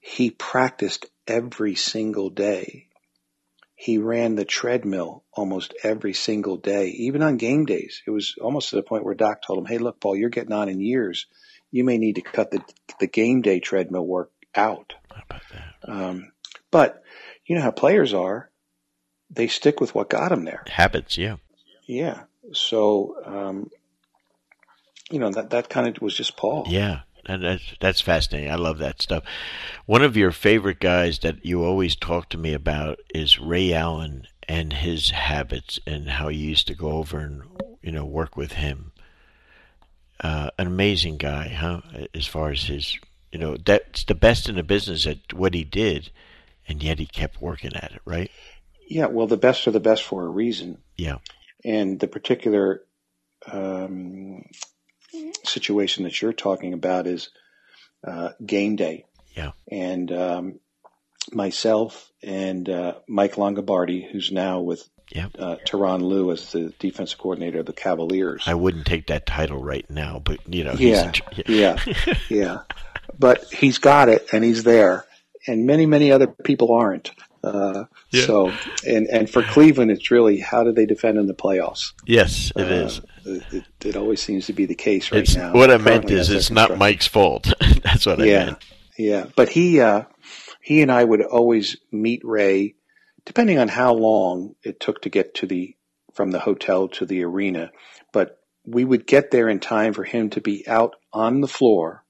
[0.00, 2.88] He practiced every single day.
[3.78, 8.02] He ran the treadmill almost every single day, even on game days.
[8.06, 10.52] It was almost to the point where Doc told him, Hey, look, Paul, you're getting
[10.52, 11.26] on in years.
[11.70, 12.62] You may need to cut the,
[13.00, 14.94] the game day treadmill work out.
[15.10, 15.92] How about that?
[15.92, 16.32] Um,
[16.70, 17.02] but
[17.44, 18.50] you know how players are.
[19.28, 20.64] They stick with what got them there.
[20.68, 21.36] Habits, yeah.
[21.86, 22.22] Yeah.
[22.52, 23.70] So, um,
[25.10, 26.64] you know, that, that kind of was just Paul.
[26.68, 27.00] Yeah.
[27.28, 28.50] And that's, that's fascinating.
[28.50, 29.24] I love that stuff.
[29.84, 34.26] One of your favorite guys that you always talk to me about is Ray Allen
[34.48, 37.42] and his habits and how you used to go over and
[37.82, 38.92] you know work with him.
[40.20, 41.80] Uh, an amazing guy, huh?
[42.14, 42.98] As far as his,
[43.32, 46.10] you know, that's the best in the business at what he did,
[46.66, 48.30] and yet he kept working at it, right?
[48.88, 50.78] Yeah, well, the best are the best for a reason.
[50.96, 51.18] Yeah.
[51.64, 52.82] And the particular
[53.50, 54.44] um,
[55.44, 57.30] situation that you're talking about is
[58.06, 59.04] uh, game day.
[59.34, 59.52] Yeah.
[59.70, 60.60] And um,
[61.32, 65.32] myself and uh, Mike Longabardi, who's now with yep.
[65.38, 68.44] uh, Tyronn Lue as the defensive coordinator of the Cavaliers.
[68.46, 71.12] I wouldn't take that title right now, but you know, yeah,
[71.46, 71.78] yeah,
[72.28, 72.58] yeah.
[73.18, 75.04] But he's got it, and he's there,
[75.46, 77.12] and many, many other people aren't.
[77.42, 78.26] Uh, yeah.
[78.26, 78.52] So,
[78.86, 81.92] and and for Cleveland, it's really how do they defend in the playoffs?
[82.04, 83.00] Yes, it uh, is.
[83.26, 85.52] It, it, always seems to be the case right it's, now.
[85.52, 87.52] What I meant is, it's not Mike's fault.
[87.82, 88.64] That's what I yeah, meant.
[88.96, 90.04] Yeah, but he uh,
[90.62, 92.76] he and I would always meet Ray,
[93.24, 95.76] depending on how long it took to get to the
[96.14, 97.72] from the hotel to the arena.
[98.12, 102.04] But we would get there in time for him to be out on the floor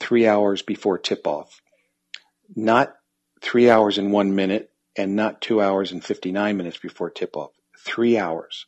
[0.00, 1.60] three hours before tip off.
[2.54, 2.94] Not
[3.42, 7.52] three hours and one minute and not two hours and 59 minutes before tip off.
[7.78, 8.66] Three hours.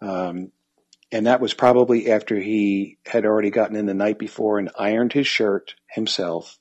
[0.00, 0.52] Um,
[1.12, 5.12] and that was probably after he had already gotten in the night before and ironed
[5.12, 6.58] his shirt himself,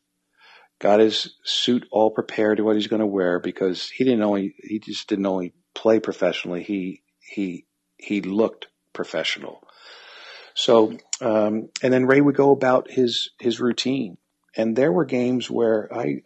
[0.80, 4.56] got his suit all prepared to what he's going to wear because he didn't only,
[4.60, 6.64] he just didn't only play professionally.
[6.64, 7.66] He, he,
[7.98, 9.64] he looked professional.
[10.54, 14.18] So, um, and then Ray would go about his, his routine.
[14.56, 16.22] And there were games where I,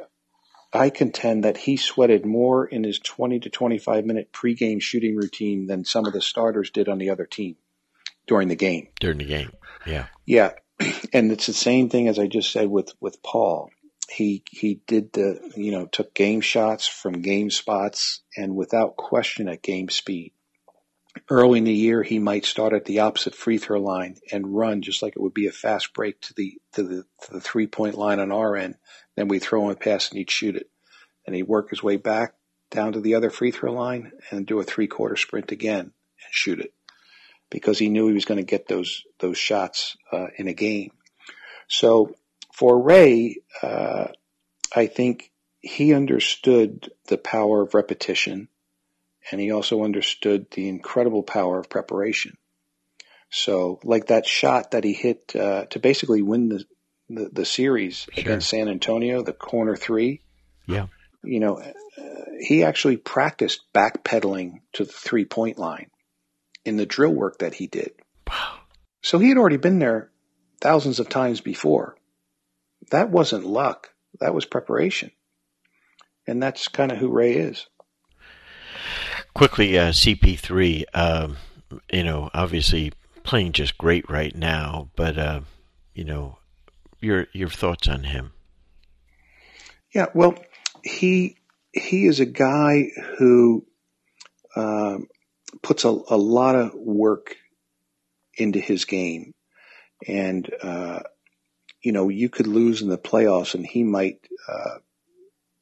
[0.73, 5.67] I contend that he sweated more in his 20 to 25 minute pregame shooting routine
[5.67, 7.55] than some of the starters did on the other team
[8.29, 8.87] during the game.
[8.99, 9.51] During the game,
[9.85, 10.51] yeah, yeah,
[11.13, 13.71] and it's the same thing as I just said with with Paul.
[14.07, 19.49] He he did the you know took game shots from game spots and without question
[19.49, 20.33] at game speed.
[21.29, 24.83] Early in the year, he might start at the opposite free throw line and run
[24.83, 27.67] just like it would be a fast break to the to the to the three
[27.67, 28.75] point line on our end.
[29.15, 30.69] Then we throw him a pass and he'd shoot it,
[31.25, 32.35] and he'd work his way back
[32.69, 36.31] down to the other free throw line and do a three quarter sprint again and
[36.31, 36.73] shoot it
[37.49, 40.91] because he knew he was going to get those those shots uh, in a game.
[41.67, 42.15] So
[42.53, 44.07] for Ray, uh,
[44.75, 45.31] I think
[45.61, 48.49] he understood the power of repetition,
[49.31, 52.37] and he also understood the incredible power of preparation.
[53.31, 56.65] So, like that shot that he hit uh, to basically win the
[57.09, 58.21] the, the series sure.
[58.23, 60.21] against San Antonio, the corner three.
[60.67, 60.87] Yeah.
[61.23, 61.71] You know, uh,
[62.39, 65.89] he actually practiced backpedaling to the three point line
[66.69, 67.91] in the drill work that he did.
[68.27, 68.59] Wow.
[69.01, 70.11] So he had already been there
[70.61, 71.97] thousands of times before.
[72.91, 73.89] That wasn't luck.
[74.19, 75.11] That was preparation.
[76.27, 77.65] And that's kind of who Ray is.
[79.33, 80.83] Quickly, uh, CP3.
[80.93, 81.37] Um,
[81.91, 82.93] you know, obviously
[83.23, 85.41] playing just great right now, but uh,
[85.93, 86.39] you know,
[86.99, 88.33] your your thoughts on him?
[89.93, 90.35] Yeah, well,
[90.83, 91.37] he
[91.71, 93.65] he is a guy who
[94.55, 94.97] uh,
[95.61, 97.35] puts a, a, lot of work
[98.35, 99.33] into his game,
[100.07, 100.99] and uh,
[101.81, 104.77] you know, you could lose in the playoffs, and he might uh,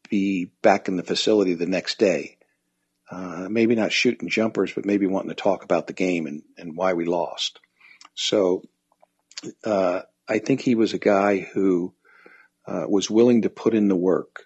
[0.10, 2.38] be back in the facility the next day.
[3.10, 6.76] Uh, maybe not shooting jumpers, but maybe wanting to talk about the game and, and
[6.76, 7.60] why we lost.
[8.16, 8.64] So
[9.64, 11.94] uh, I think he was a guy who
[12.68, 14.44] uh, was willing to put in the work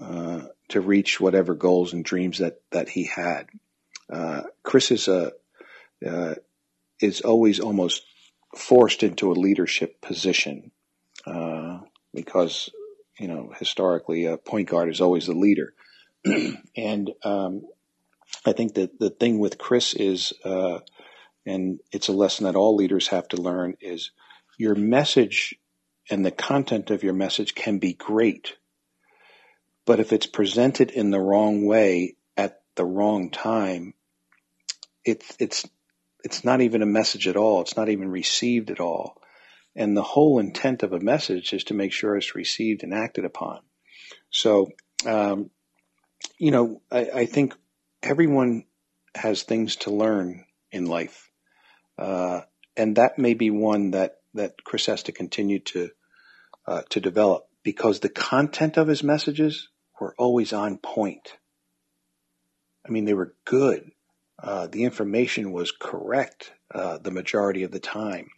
[0.00, 3.46] uh, to reach whatever goals and dreams that that he had.
[4.12, 5.32] Uh, Chris is a
[6.06, 6.34] uh,
[7.00, 8.04] is always almost
[8.56, 10.70] forced into a leadership position
[11.26, 11.80] uh,
[12.14, 12.70] because
[13.18, 15.74] you know historically a point guard is always the leader,
[16.76, 17.62] and um,
[18.46, 20.80] I think that the thing with Chris is, uh,
[21.46, 24.10] and it's a lesson that all leaders have to learn is
[24.58, 25.54] your message
[26.10, 28.56] and the content of your message can be great.
[29.84, 33.94] But if it's presented in the wrong way at the wrong time,
[35.10, 35.68] it's, it's,
[36.24, 37.60] it's not even a message at all.
[37.60, 39.20] It's not even received at all.
[39.76, 43.24] And the whole intent of a message is to make sure it's received and acted
[43.24, 43.60] upon.
[44.30, 44.70] So,
[45.06, 45.50] um,
[46.38, 47.54] you know, I, I, think
[48.02, 48.64] everyone
[49.14, 51.30] has things to learn in life.
[51.96, 52.40] Uh,
[52.76, 55.90] and that may be one that that Chris has to continue to
[56.66, 59.68] uh, to develop because the content of his messages
[60.00, 61.36] were always on point.
[62.86, 63.90] I mean, they were good.
[64.40, 68.28] Uh, the information was correct uh, the majority of the time.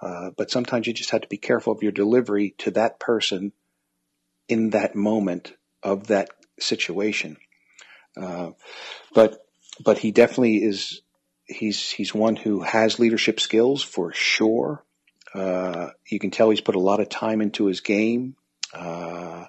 [0.00, 3.52] Uh, but sometimes you just have to be careful of your delivery to that person
[4.48, 7.36] in that moment of that situation.
[8.16, 8.50] Uh,
[9.14, 9.46] but
[9.82, 11.00] but he definitely is.
[11.46, 14.82] He's he's one who has leadership skills for sure.
[15.34, 18.36] Uh, you can tell he's put a lot of time into his game,
[18.72, 19.44] uh,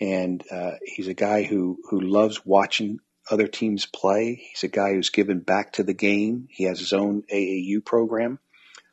[0.00, 4.34] and uh, he's a guy who who loves watching other teams play.
[4.34, 6.48] He's a guy who's given back to the game.
[6.50, 8.38] He has his own AAU program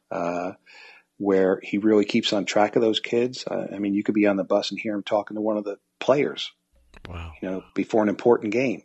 [0.10, 0.54] uh,
[1.18, 3.46] where he really keeps on track of those kids.
[3.46, 5.58] Uh, I mean, you could be on the bus and hear him talking to one
[5.58, 6.52] of the players.
[7.08, 7.34] Wow.
[7.42, 8.84] You know, before an important game,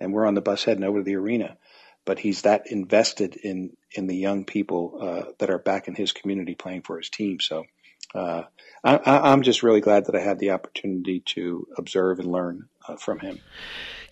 [0.00, 1.56] and we're on the bus heading over to the arena
[2.08, 6.10] but he's that invested in in the young people uh, that are back in his
[6.10, 7.38] community playing for his team.
[7.38, 7.66] So
[8.14, 8.44] uh,
[8.82, 12.96] I, am just really glad that I had the opportunity to observe and learn uh,
[12.96, 13.40] from him.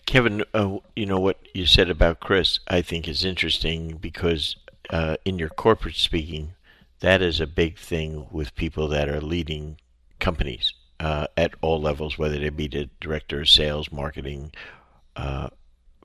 [0.07, 4.55] Kevin, uh, you know what you said about Chris, I think is interesting because
[4.89, 6.53] uh, in your corporate speaking,
[7.01, 9.77] that is a big thing with people that are leading
[10.19, 14.51] companies uh, at all levels, whether they be the director of sales, marketing,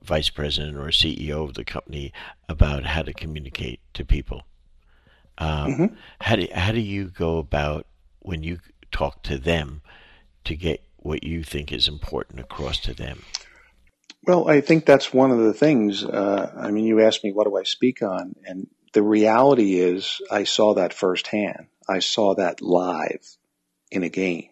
[0.03, 2.11] vice president or CEO of the company
[2.49, 4.43] about how to communicate to people.
[5.37, 5.95] Um, mm-hmm.
[6.21, 7.87] How do how do you go about
[8.19, 8.59] when you
[8.91, 9.81] talk to them
[10.43, 13.23] to get what you think is important across to them?
[14.25, 16.03] Well, I think that's one of the things.
[16.03, 20.21] Uh, I mean, you asked me what do I speak on, and the reality is,
[20.31, 21.67] I saw that firsthand.
[21.89, 23.25] I saw that live
[23.91, 24.49] in a game.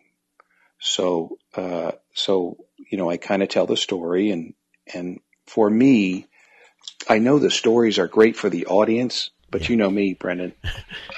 [0.80, 2.58] So, uh, so
[2.90, 4.54] you know, I kind of tell the story, and
[4.94, 6.28] and for me,
[7.08, 9.70] I know the stories are great for the audience, but yeah.
[9.70, 10.54] you know me, Brendan.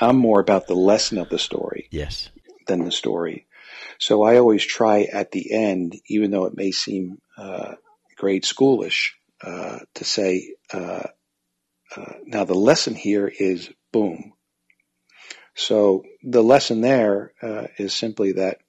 [0.01, 1.87] I'm more about the lesson of the story.
[1.91, 2.29] Yes.
[2.67, 3.47] Than the story.
[3.99, 7.75] So I always try at the end, even though it may seem uh,
[8.15, 9.11] grade schoolish,
[9.41, 11.07] uh, to say, uh,
[11.95, 14.33] uh now the lesson here is boom.
[15.55, 18.59] So the lesson there uh, is simply that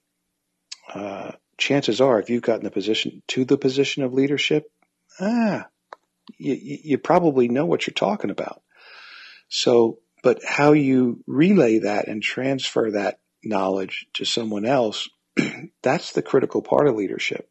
[0.93, 4.71] uh, chances are, if you've gotten the position to the position of leadership,
[5.19, 5.67] ah,
[6.37, 8.61] you, you probably know what you're talking about.
[9.47, 15.09] So, but how you relay that and transfer that knowledge to someone else,
[15.83, 17.49] that's the critical part of leadership.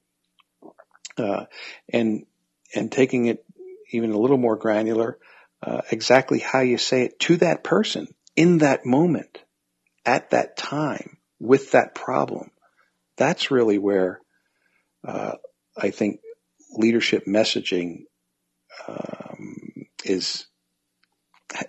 [1.17, 1.45] Uh,
[1.93, 2.27] and,
[2.75, 3.45] and taking it
[3.91, 5.19] even a little more granular,
[5.62, 9.43] uh, exactly how you say it to that person in that moment,
[10.05, 12.51] at that time, with that problem.
[13.17, 14.21] That's really where
[15.07, 15.37] uh,
[15.77, 16.21] I think
[16.73, 18.05] leadership messaging
[18.89, 20.47] um, is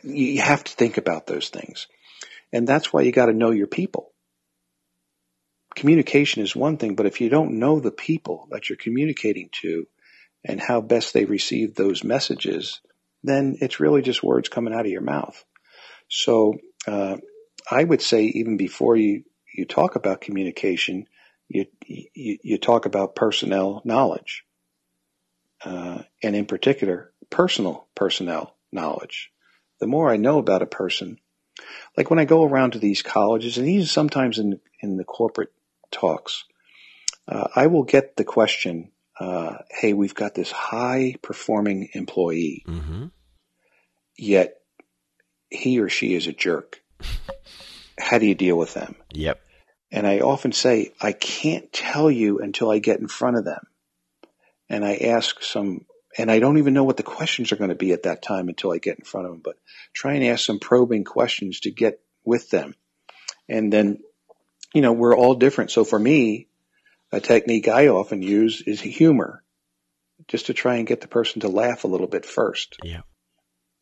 [0.04, 1.88] you have to think about those things.
[2.52, 4.12] And that's why you got to know your people.
[5.76, 9.88] Communication is one thing, but if you don't know the people that you're communicating to
[10.43, 12.82] and how best they receive those messages,
[13.23, 15.43] then it's really just words coming out of your mouth.
[16.07, 16.55] So
[16.88, 17.17] uh,
[17.69, 19.23] I would say even before you,
[19.53, 21.07] you talk about communication,
[21.47, 24.45] you, you, you talk about personnel knowledge
[25.65, 29.32] uh, and in particular, personal personnel knowledge.
[29.80, 31.19] the more I know about a person,
[31.97, 35.51] like when I go around to these colleges, and even sometimes in in the corporate
[35.92, 36.46] talks,
[37.28, 43.06] uh, I will get the question, uh, "Hey, we've got this high performing employee, Mm-hmm.
[44.18, 44.56] yet
[45.50, 46.82] he or she is a jerk.
[48.00, 49.42] How do you deal with them?" Yep.
[49.92, 53.62] And I often say, I can't tell you until I get in front of them.
[54.68, 55.86] And I ask some,
[56.18, 58.50] and I don't even know what the questions are going to be at that time
[58.50, 59.56] until I get in front of them, but
[59.94, 62.76] try and ask some probing questions to get with them.
[63.48, 64.00] And then,
[64.76, 65.71] you know, we're all different.
[65.71, 66.47] So for me,
[67.11, 69.41] a technique I often use is humor,
[70.28, 73.01] just to try and get the person to laugh a little bit first Yeah.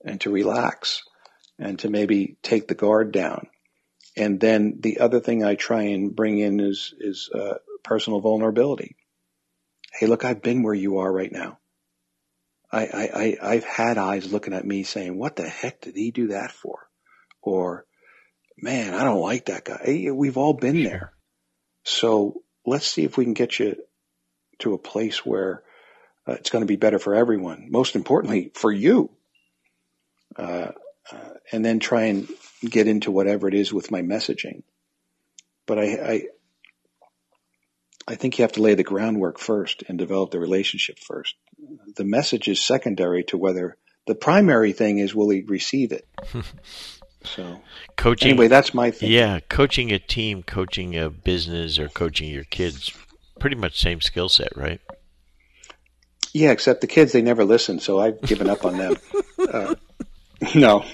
[0.05, 1.01] and to relax
[1.57, 3.47] and to maybe take the guard down.
[4.15, 8.95] And then the other thing I try and bring in is is uh, personal vulnerability.
[9.91, 11.57] Hey, look, I've been where you are right now.
[12.71, 16.11] I, I, I I've had eyes looking at me saying, "What the heck did he
[16.11, 16.87] do that for?"
[17.41, 17.85] Or,
[18.57, 21.13] "Man, I don't like that guy." Hey, we've all been there.
[21.83, 23.75] So let's see if we can get you
[24.59, 25.63] to a place where
[26.27, 27.67] uh, it's going to be better for everyone.
[27.69, 29.11] Most importantly, for you.
[30.35, 30.71] Uh,
[31.11, 32.27] uh, and then try and
[32.63, 34.63] get into whatever it is with my messaging.
[35.67, 36.23] But I, I,
[38.07, 41.35] I think you have to lay the groundwork first and develop the relationship first.
[41.95, 43.77] The message is secondary to whether
[44.07, 46.07] the primary thing is will he receive it.
[47.23, 47.61] so
[47.97, 48.29] Coaching.
[48.31, 49.11] anyway, that's my thing.
[49.11, 52.91] Yeah, coaching a team, coaching a business, or coaching your kids,
[53.39, 54.79] pretty much same skill set, right?
[56.33, 58.95] Yeah, except the kids they never listen, so I've given up on them.
[59.51, 59.75] Uh,
[60.55, 60.85] no,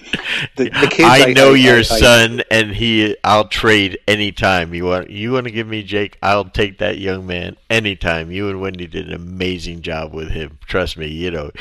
[0.57, 1.07] the, the kids.
[1.09, 3.15] I know your I- I- son, and he.
[3.23, 5.09] I'll trade anytime you want.
[5.11, 6.17] You want to give me Jake?
[6.23, 8.31] I'll take that young man anytime.
[8.31, 10.57] You and Wendy did an amazing job with him.
[10.65, 11.51] Trust me, you know.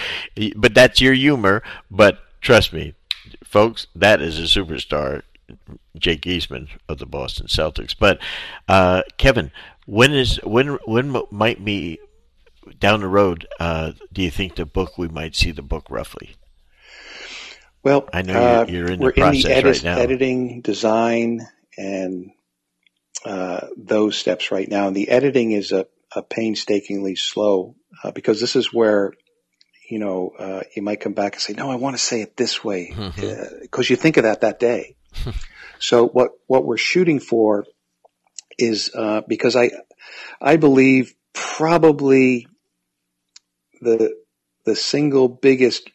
[0.57, 1.63] But that's your humor.
[1.91, 2.95] But trust me,
[3.49, 5.23] folks, that is a superstar,
[5.97, 7.95] Jake Eastman of the Boston Celtics.
[7.99, 8.21] But
[8.69, 9.51] uh, Kevin,
[9.87, 11.99] when is when when might be
[12.79, 13.47] down the road?
[13.59, 16.37] Uh, do you think the book we might see the book roughly?
[17.83, 19.99] Well, I know you're- uh, you're in the we're process in the right now.
[19.99, 21.41] editing, design,
[21.77, 22.31] and
[23.25, 24.89] uh, those steps right now.
[24.89, 29.13] And the editing is a, a painstakingly slow uh, because this is where
[29.89, 32.37] you know uh, you might come back and say, "No, I want to say it
[32.37, 32.95] this way,"
[33.63, 34.97] because you think of that that day.
[35.79, 37.65] so what what we're shooting for
[38.59, 39.71] is uh, because I
[40.41, 42.47] I believe probably
[43.81, 44.15] the
[44.65, 45.91] the single biggest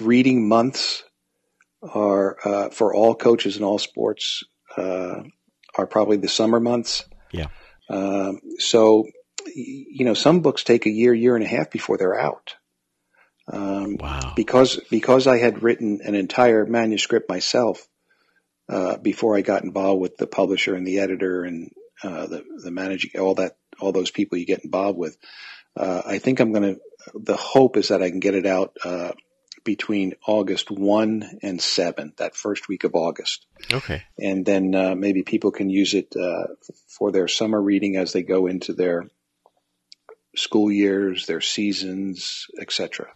[0.00, 1.04] reading months
[1.82, 4.44] are uh, for all coaches in all sports
[4.76, 5.22] uh,
[5.76, 7.04] are probably the summer months.
[7.32, 7.46] Yeah.
[7.88, 9.06] Um, so
[9.54, 12.54] you know, some books take a year, year and a half before they're out.
[13.50, 14.34] Um, Wow.
[14.36, 17.86] because because I had written an entire manuscript myself
[18.68, 21.70] uh, before I got involved with the publisher and the editor and
[22.02, 25.16] uh, the the managing all that all those people you get involved with.
[25.76, 26.80] Uh, I think I'm going to.
[27.14, 29.12] The hope is that I can get it out uh,
[29.64, 34.02] between August one and seven, that first week of August, Okay.
[34.18, 36.48] and then uh, maybe people can use it uh,
[36.88, 39.08] for their summer reading as they go into their
[40.36, 43.08] school years, their seasons, etc.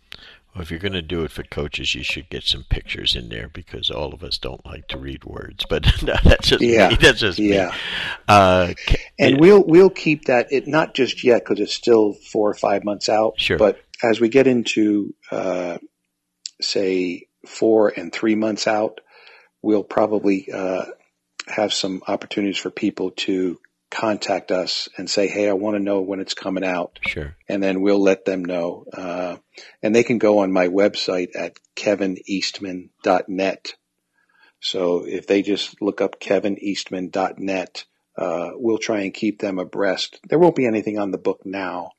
[0.55, 3.31] Well, if you're going to do it for coaches, you should get some pictures in
[3.31, 5.65] there because all of us don't like to read words.
[5.71, 6.91] But no, that's just Yeah.
[6.91, 6.97] me.
[7.01, 7.71] That's just Yeah.
[7.71, 7.77] me.
[8.29, 8.75] Uh,
[9.19, 12.85] And we'll we'll keep that it not just yet because it's still four or five
[12.85, 13.35] months out.
[13.41, 13.57] Sure.
[13.57, 15.79] But as we get into uh,
[16.61, 19.01] say four and three months out,
[19.63, 20.85] we'll probably uh,
[21.49, 23.59] have some opportunities for people to
[23.93, 27.37] contact us and say, "Hey, I want to know when it's coming out," sure.
[27.49, 28.87] and then we'll let them know.
[28.93, 29.37] Uh,
[29.83, 33.75] and they can go on my website at kevineastman.net.
[34.61, 37.85] So if they just look up kevineastman.net,
[38.17, 40.21] uh, we'll try and keep them abreast.
[40.29, 41.93] There won't be anything on the book now,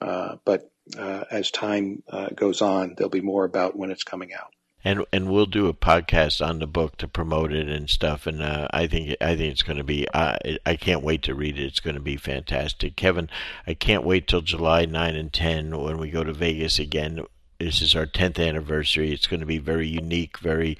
[0.00, 4.32] uh, but uh, as time uh, goes on, there'll be more about when it's coming
[4.32, 4.52] out.
[4.84, 8.26] And and we'll do a podcast on the book to promote it and stuff.
[8.26, 10.06] And uh, I think I think it's going to be.
[10.12, 11.64] I I can't wait to read it.
[11.64, 13.30] It's going to be fantastic, Kevin.
[13.66, 17.24] I can't wait till July nine and ten when we go to Vegas again.
[17.62, 19.12] This is our tenth anniversary.
[19.12, 20.76] It's going to be very unique, very,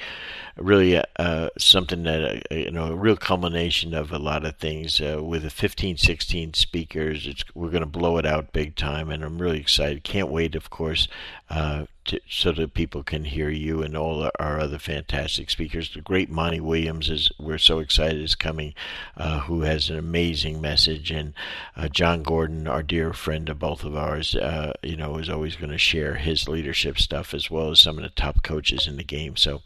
[0.56, 5.00] really uh, something that uh, you know a real culmination of a lot of things
[5.00, 7.28] uh, with the 15, 16 speakers.
[7.28, 10.02] It's we're going to blow it out big time, and I'm really excited.
[10.02, 11.06] Can't wait, of course,
[11.52, 15.92] uh, to, so that people can hear you and all our other fantastic speakers.
[15.92, 18.72] The great Monty Williams is we're so excited is coming,
[19.18, 21.34] uh, who has an amazing message, and
[21.76, 25.56] uh, Jon Gordon, our dear friend of both of ours, uh, you know, is always
[25.56, 28.96] going to share his leadership stuff as well as some of the top coaches in
[28.96, 29.36] the game.
[29.36, 29.60] So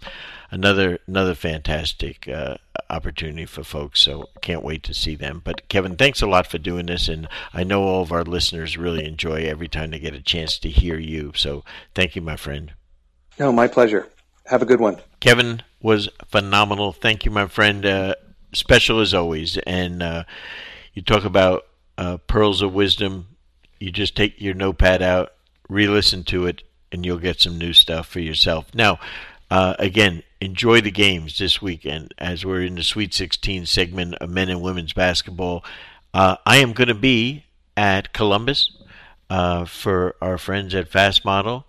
[0.50, 2.56] another another fantastic uh,
[2.90, 4.00] opportunity for folks.
[4.00, 5.42] So can't wait to see them.
[5.44, 8.76] But Kevin, thanks a lot for doing this, and I know all of our listeners
[8.76, 11.32] really enjoy every time they get a chance to hear you.
[11.34, 11.64] So
[11.94, 12.72] thank you, my friend.
[13.38, 14.08] No, my pleasure.
[14.46, 14.98] Have a good one.
[15.20, 16.92] Kevin was phenomenal.
[16.92, 17.84] Thank you, my friend.
[17.84, 18.14] Uh,
[18.52, 19.58] special as always.
[19.58, 20.24] And uh,
[20.94, 21.66] you talk about
[21.98, 23.28] uh, pearls of wisdom.
[23.78, 25.32] You just take your notepad out,
[25.68, 28.74] re-listen to it, and you'll get some new stuff for yourself.
[28.74, 28.98] Now,
[29.50, 34.30] uh, again, enjoy the games this weekend as we're in the Sweet 16 segment of
[34.30, 35.64] men and women's basketball.
[36.12, 37.44] Uh, I am going to be
[37.76, 38.72] at Columbus
[39.30, 41.64] uh, for our friends at FastModel,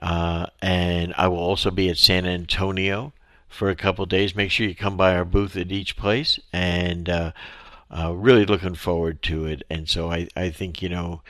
[0.00, 3.12] uh, and I will also be at San Antonio
[3.48, 4.34] for a couple days.
[4.34, 7.08] Make sure you come by our booth at each place, and
[7.90, 9.62] uh, really looking forward to it.
[9.68, 11.22] And so I, I think you know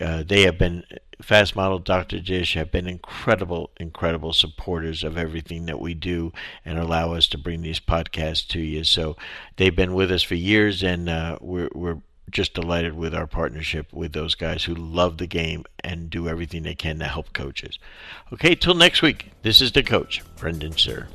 [0.00, 0.84] uh, they have been
[1.22, 2.20] FastModel, Dr.
[2.20, 6.32] Dish have been incredible, incredible supporters of everything that we do
[6.64, 8.84] and allow us to bring these podcasts to you.
[8.84, 9.16] So
[9.56, 11.98] they've been with us for years, and uh, we're, we're
[12.30, 16.62] just delighted with our partnership with those guys who love the game and do everything
[16.62, 17.78] they can to help coaches.
[18.32, 21.08] Okay, till next week, this is the coach, Brendan Suhr.